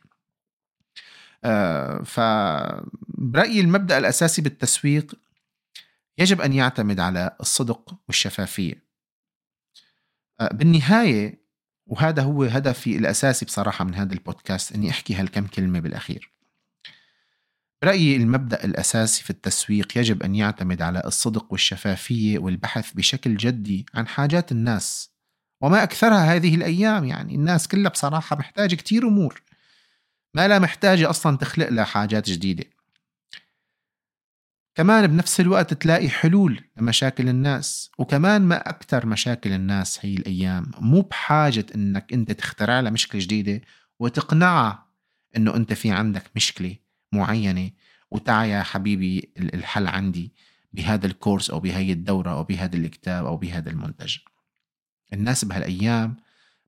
فبرأيي 2.06 3.62
المبدأ 3.62 3.98
الأساسي 3.98 4.42
بالتسويق 4.42 5.16
يجب 6.18 6.42
أن 6.42 6.54
يعتمد 6.54 7.00
على 7.00 7.36
الصدق 7.42 7.96
والشفافية. 8.08 8.84
آه 10.40 10.48
بالنهاية 10.54 11.44
وهذا 11.88 12.22
هو 12.22 12.44
هدفي 12.44 12.98
الأساسي 12.98 13.46
بصراحة 13.46 13.86
من 13.86 13.96
هذا 13.96 14.14
البودكاست 14.14 14.76
أني 14.76 14.90
أحكي 14.90 15.16
هالكم 15.16 15.48
كلمة 15.48 15.80
بالأخير. 15.80 16.34
برأيي 17.82 18.16
المبدأ 18.16 18.64
الأساسي 18.66 19.24
في 19.24 19.30
التسويق 19.30 19.98
يجب 19.98 20.24
أن 20.24 20.36
يعتمد 20.36 20.82
على 20.82 21.02
الصدق 21.06 21.52
والشفافية 21.52 22.40
والبحث 22.40 22.92
بشكل 22.94 23.38
جدي 23.38 23.86
عن 23.94 24.08
حاجات 24.08 24.52
الناس 24.52 25.14
وما 25.62 25.84
أكثرها 25.84 26.36
هذه 26.36 26.56
الأيام. 26.56 27.06
يعني 27.06 27.36
الناس 27.36 27.68
كلها 27.68 27.90
بصراحة 27.90 28.36
محتاجة 28.36 28.76
كتير 28.76 29.08
أمور. 29.08 29.43
ما 30.34 30.48
لا 30.48 30.60
محتاجة 30.60 31.10
أصلا 31.10 31.38
تخلق 31.38 31.70
لها 31.70 31.84
حاجات 31.84 32.30
جديدة. 32.30 32.64
كمان 34.76 35.08
بنفس 35.08 35.40
الوقت 35.40 35.74
تلاقي 35.74 36.10
حلول 36.10 36.62
لمشاكل 36.78 37.30
الناس 37.30 37.92
وكمان 37.98 38.42
ما 38.42 38.70
أكثر 38.70 39.06
مشاكل 39.06 39.52
الناس 39.52 40.06
هي 40.06 40.14
الأيام. 40.14 40.72
مو 40.80 41.02
بحاجة 41.02 41.66
إنك 41.76 42.14
أنت 42.14 42.32
تخترع 42.32 42.80
لها 42.80 42.92
مشكلة 42.92 43.22
جديدة 43.22 43.62
وتقنعها 44.00 44.88
إنه 45.38 45.56
أنت 45.56 45.74
في 45.74 45.92
عندك 45.92 46.24
مشكلة 46.36 46.76
معينة. 47.12 47.72
وتعا 48.12 48.46
يا 48.46 48.64
حبيبي 48.64 49.34
الحل 49.38 49.88
عندي 49.88 50.34
بهذا 50.74 51.06
الكورس 51.08 51.50
أو 51.50 51.60
بهي 51.60 51.92
الدورة 51.92 52.32
أو 52.32 52.44
بهذا 52.44 52.76
الكتاب 52.76 53.26
أو 53.26 53.38
بهذا 53.38 53.70
المنتج. 53.70 54.18
الناس 55.14 55.46
بهالأيام 55.46 56.18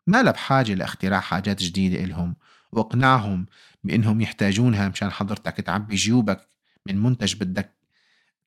ما 0.07 0.23
لها 0.23 0.31
بحاجة 0.31 0.73
لاختراع 0.73 1.19
حاجات 1.19 1.63
جديدة 1.63 2.03
إلهم. 2.03 2.35
واقنعهم 2.77 3.45
بأنهم 3.83 4.21
يحتاجونها 4.21 4.89
مشان 4.89 5.11
حضرتك 5.11 5.57
تعبي 5.57 5.95
جيوبك 5.95 6.49
من 6.85 7.03
منتج 7.03 7.35
بدك 7.35 7.75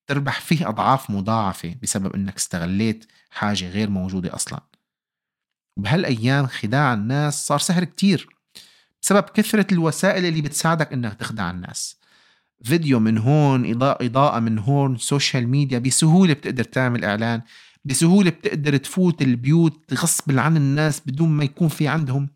تربح 0.07 0.41
فيه 0.41 0.69
أضعاف 0.69 1.09
مضاعفة 1.09 1.75
بسبب 1.83 2.15
أنك 2.15 2.35
استغليت 2.35 3.05
حاجة 3.29 3.69
غير 3.69 3.89
موجودة 3.89 4.35
أصلا. 4.35 4.61
بهالأيام 5.77 6.47
خداع 6.47 6.93
الناس 6.93 7.47
صار 7.47 7.59
سهل 7.59 7.83
كتير 7.83 8.29
بسبب 9.01 9.23
كثرة 9.23 9.73
الوسائل 9.73 10.25
اللي 10.25 10.41
بتساعدك 10.41 10.93
إنك 10.93 11.13
تخدع 11.13 11.49
الناس. 11.51 11.99
فيديو 12.63 12.99
من 12.99 13.17
هون 13.17 13.71
إضاءة, 13.71 14.05
إضاءة 14.05 14.39
من 14.39 14.59
هون 14.59 14.97
social 14.97 15.47
media 15.47 15.79
بسهولة 15.79 16.33
بتقدر 16.33 16.63
تعمل 16.63 17.05
إعلان 17.05 17.41
بسهولة 17.85 18.29
بتقدر 18.29 18.77
تفوت 18.77 19.21
البيوت 19.21 19.93
غصب 19.93 20.39
عن 20.39 20.57
الناس 20.57 21.01
بدون 21.05 21.29
ما 21.29 21.43
يكون 21.43 21.67
في 21.67 21.87
عندهم 21.87 22.29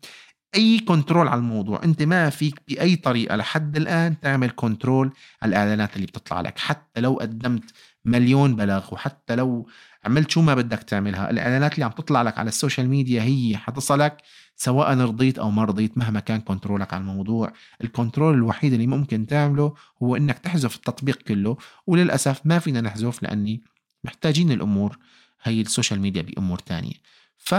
أي 0.54 0.78
control 0.78 1.28
على 1.28 1.38
الموضوع. 1.38 1.80
أنت 1.84 2.02
ما 2.02 2.30
فيك 2.30 2.62
بأي 2.68 2.96
طريقة 2.96 3.36
لحد 3.36 3.76
الآن 3.76 4.20
تعمل 4.20 4.50
control 4.56 5.12
على 5.42 5.48
الإعلانات 5.48 5.96
اللي 5.96 6.06
بتطلع 6.06 6.40
لك. 6.40 6.58
حتى 6.58 7.00
لو 7.00 7.14
قدمت 7.14 7.64
مليون 8.04 8.56
بلاغ 8.56 8.94
وحتى 8.94 9.36
لو 9.36 9.68
عملت 10.04 10.30
شو 10.30 10.42
ما 10.42 10.54
بدك 10.54 10.78
تعملها 10.78 11.30
الإعلانات 11.30 11.74
اللي 11.74 11.84
عم 11.84 11.90
تطلع 11.90 12.22
لك 12.22 12.38
على 12.38 12.48
ال 12.48 12.54
social 12.54 12.88
media 12.88 13.22
هي 13.22 13.56
حتصلك 13.56 14.22
سواء 14.56 14.98
رضيت 14.98 15.38
أو 15.38 15.50
ما 15.50 15.64
رضيت 15.64 15.98
مهما 15.98 16.20
كان 16.20 16.40
control 16.40 16.87
ك 16.87 16.94
على 16.94 17.00
الموضوع. 17.00 17.52
ال 17.84 17.90
control 17.90 18.34
الوحيد 18.34 18.72
اللي 18.72 18.86
ممكن 18.86 19.26
تعمله 19.26 19.74
هو 20.02 20.16
إنك 20.16 20.38
تحذف 20.38 20.76
التطبيق 20.76 21.22
كله. 21.22 21.56
وللأسف 21.86 22.40
ما 22.44 22.58
فينا 22.58 22.80
نحذف 22.80 23.22
لأني 23.22 23.62
محتاجين 24.04 24.52
الأمور 24.52 24.98
هي 25.42 25.60
ال 25.60 25.66
social 25.66 26.00
media 26.00 26.22
بأمور 26.22 26.58
تانية. 26.58 26.94
ف 27.36 27.54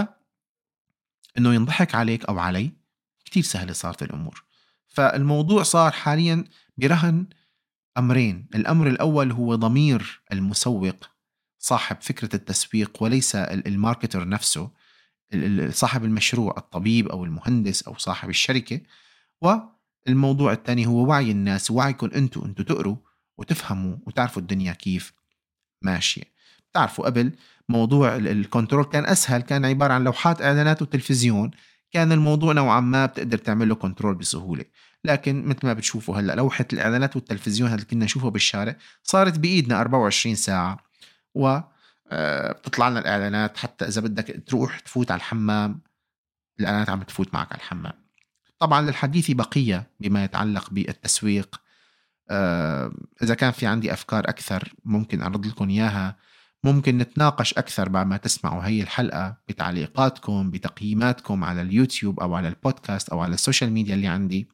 إنه 1.38 1.54
ينضحك 1.54 1.94
عليك 1.94 2.24
أو 2.24 2.38
علي 2.38 2.72
كتير 3.26 3.42
سهلة 3.42 3.72
صارت 3.72 4.02
الأمور. 4.02 4.44
فالموضوع 4.88 5.62
صار 5.62 5.92
حاليا 5.92 6.44
برهن 6.76 7.26
أمرين. 7.98 8.48
الأمر 8.54 8.86
الأول 8.86 9.32
هو 9.32 9.54
ضمير 9.54 10.22
المسوق 10.32 10.96
صاحب 11.58 11.96
فكرة 12.00 12.36
التسويق 12.36 13.02
وليس 13.02 13.36
الماركتر 13.36 14.28
نفسه 14.28 14.70
صاحب 15.70 16.04
المشروع 16.04 16.54
الطبيب 16.58 17.08
أو 17.08 17.24
المهندس 17.24 17.82
أو 17.82 17.96
صاحب 17.98 18.28
الشركة. 18.28 18.80
والموضوع 19.40 20.52
الثاني 20.52 20.86
هو 20.86 21.06
وعي 21.08 21.30
الناس 21.30 21.70
وعيكم 21.70 22.10
أنتم 22.14 22.44
أنتم 22.44 22.64
تقروا 22.64 22.96
وتفهموا 23.38 23.96
وتعرفوا 24.06 24.42
الدنيا 24.42 24.72
كيف 24.72 25.12
ماشية. 25.82 26.22
تعرفوا 26.72 27.06
قبل 27.06 27.32
موضوع 27.68 28.16
ال 28.16 28.25
control 28.25 28.84
كان 28.84 29.06
أسهل 29.06 29.40
كان 29.40 29.64
عبارة 29.64 29.92
عن 29.92 30.04
لوحات 30.04 30.42
إعلانات 30.42 30.82
وتلفزيون. 30.82 31.50
كان 31.96 32.12
الموضوع 32.12 32.52
نوعا 32.52 32.80
ما 32.80 33.06
بتقدر 33.06 33.38
تعمل 33.38 33.68
له 33.68 33.74
control 33.74 34.14
بسهولة. 34.14 34.64
لكن 35.04 35.44
مثل 35.46 35.66
ما 35.66 35.72
بتشوفوا 35.72 36.16
هلأ 36.16 36.34
لوحة 36.34 36.66
الإعلانات 36.72 37.16
والتلفزيون 37.16 37.72
اللي 37.72 37.84
كنا 37.84 38.04
نشوفه 38.04 38.28
بالشارع 38.28 38.76
صارت 39.02 39.38
بإيدنا 39.38 39.80
24 39.80 40.34
ساعة. 40.34 40.78
و 41.34 41.60
آه، 42.10 42.52
بتطلع 42.52 42.88
لنا 42.88 43.00
الإعلانات 43.00 43.56
حتى 43.56 43.84
إذا 43.88 44.00
بدك 44.00 44.42
تروح 44.46 44.80
تفوت 44.80 45.10
على 45.10 45.18
الحمام 45.18 45.80
الإعلانات 46.60 46.90
عم 46.90 47.02
تفوت 47.02 47.34
معك 47.34 47.52
على 47.52 47.60
الحمام. 47.60 47.92
طبعا 48.58 48.82
للحديث 48.82 49.30
بقية 49.30 49.90
بما 50.00 50.24
يتعلق 50.24 50.70
بالتسويق. 50.70 51.60
آه، 52.30 52.92
إذا 53.22 53.34
كان 53.34 53.52
في 53.52 53.66
عندي 53.66 53.92
أفكار 53.92 54.28
أكثر 54.28 54.74
ممكن 54.84 55.22
اعرض 55.22 55.46
لكم 55.46 55.68
إياها. 55.68 56.16
ممكن 56.66 56.98
نتناقش 56.98 57.54
أكثر 57.54 57.88
بعد 57.88 58.06
ما 58.06 58.16
تسمعوا 58.16 58.66
هي 58.66 58.82
الحلقة 58.82 59.36
بتعليقاتكم 59.48 60.50
بتقييماتكم 60.50 61.44
على 61.44 61.62
اليوتيوب 61.62 62.20
أو 62.20 62.34
على 62.34 62.48
البودكاست 62.48 63.08
أو 63.08 63.20
على 63.20 63.34
ال 63.34 63.39
social 63.39 63.72
media 63.72 63.94
اللي 63.94 64.06
عندي 64.06 64.48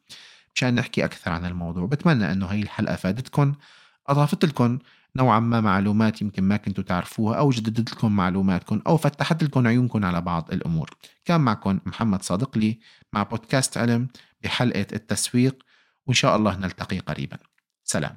مشان 0.54 0.74
نحكي 0.74 1.04
أكثر 1.04 1.30
عن 1.30 1.44
الموضوع. 1.44 1.86
بتمنى 1.86 2.32
إنه 2.32 2.46
هي 2.46 2.62
الحلقة 2.62 2.96
فادتكم 2.96 3.54
اضافت 4.06 4.44
لكم 4.44 4.78
نوعا 5.16 5.40
ما 5.40 5.60
معلومات 5.60 6.22
يمكن 6.22 6.42
ما 6.44 6.56
كنتوا 6.56 6.84
تعرفوها 6.84 7.38
أو 7.38 7.50
جددت 7.50 7.92
لكم 7.92 8.12
معلوماتكم 8.12 8.82
أو 8.86 8.96
فتحت 8.96 9.44
لكم 9.44 9.66
عيونكم 9.66 10.04
على 10.04 10.20
بعض 10.20 10.52
الأمور. 10.52 10.90
كان 11.24 11.40
معكم 11.40 11.80
محمد 11.86 12.22
صادق 12.22 12.58
لي 12.58 12.78
مع 13.12 13.22
بودكاست 13.22 13.78
علم 13.78 14.08
بحلقة 14.42 14.86
التسويق 14.92 15.62
وإن 16.06 16.14
شاء 16.14 16.36
الله 16.36 16.56
نلتقي 16.56 16.98
قريبا. 16.98 17.38
سلام. 17.84 18.16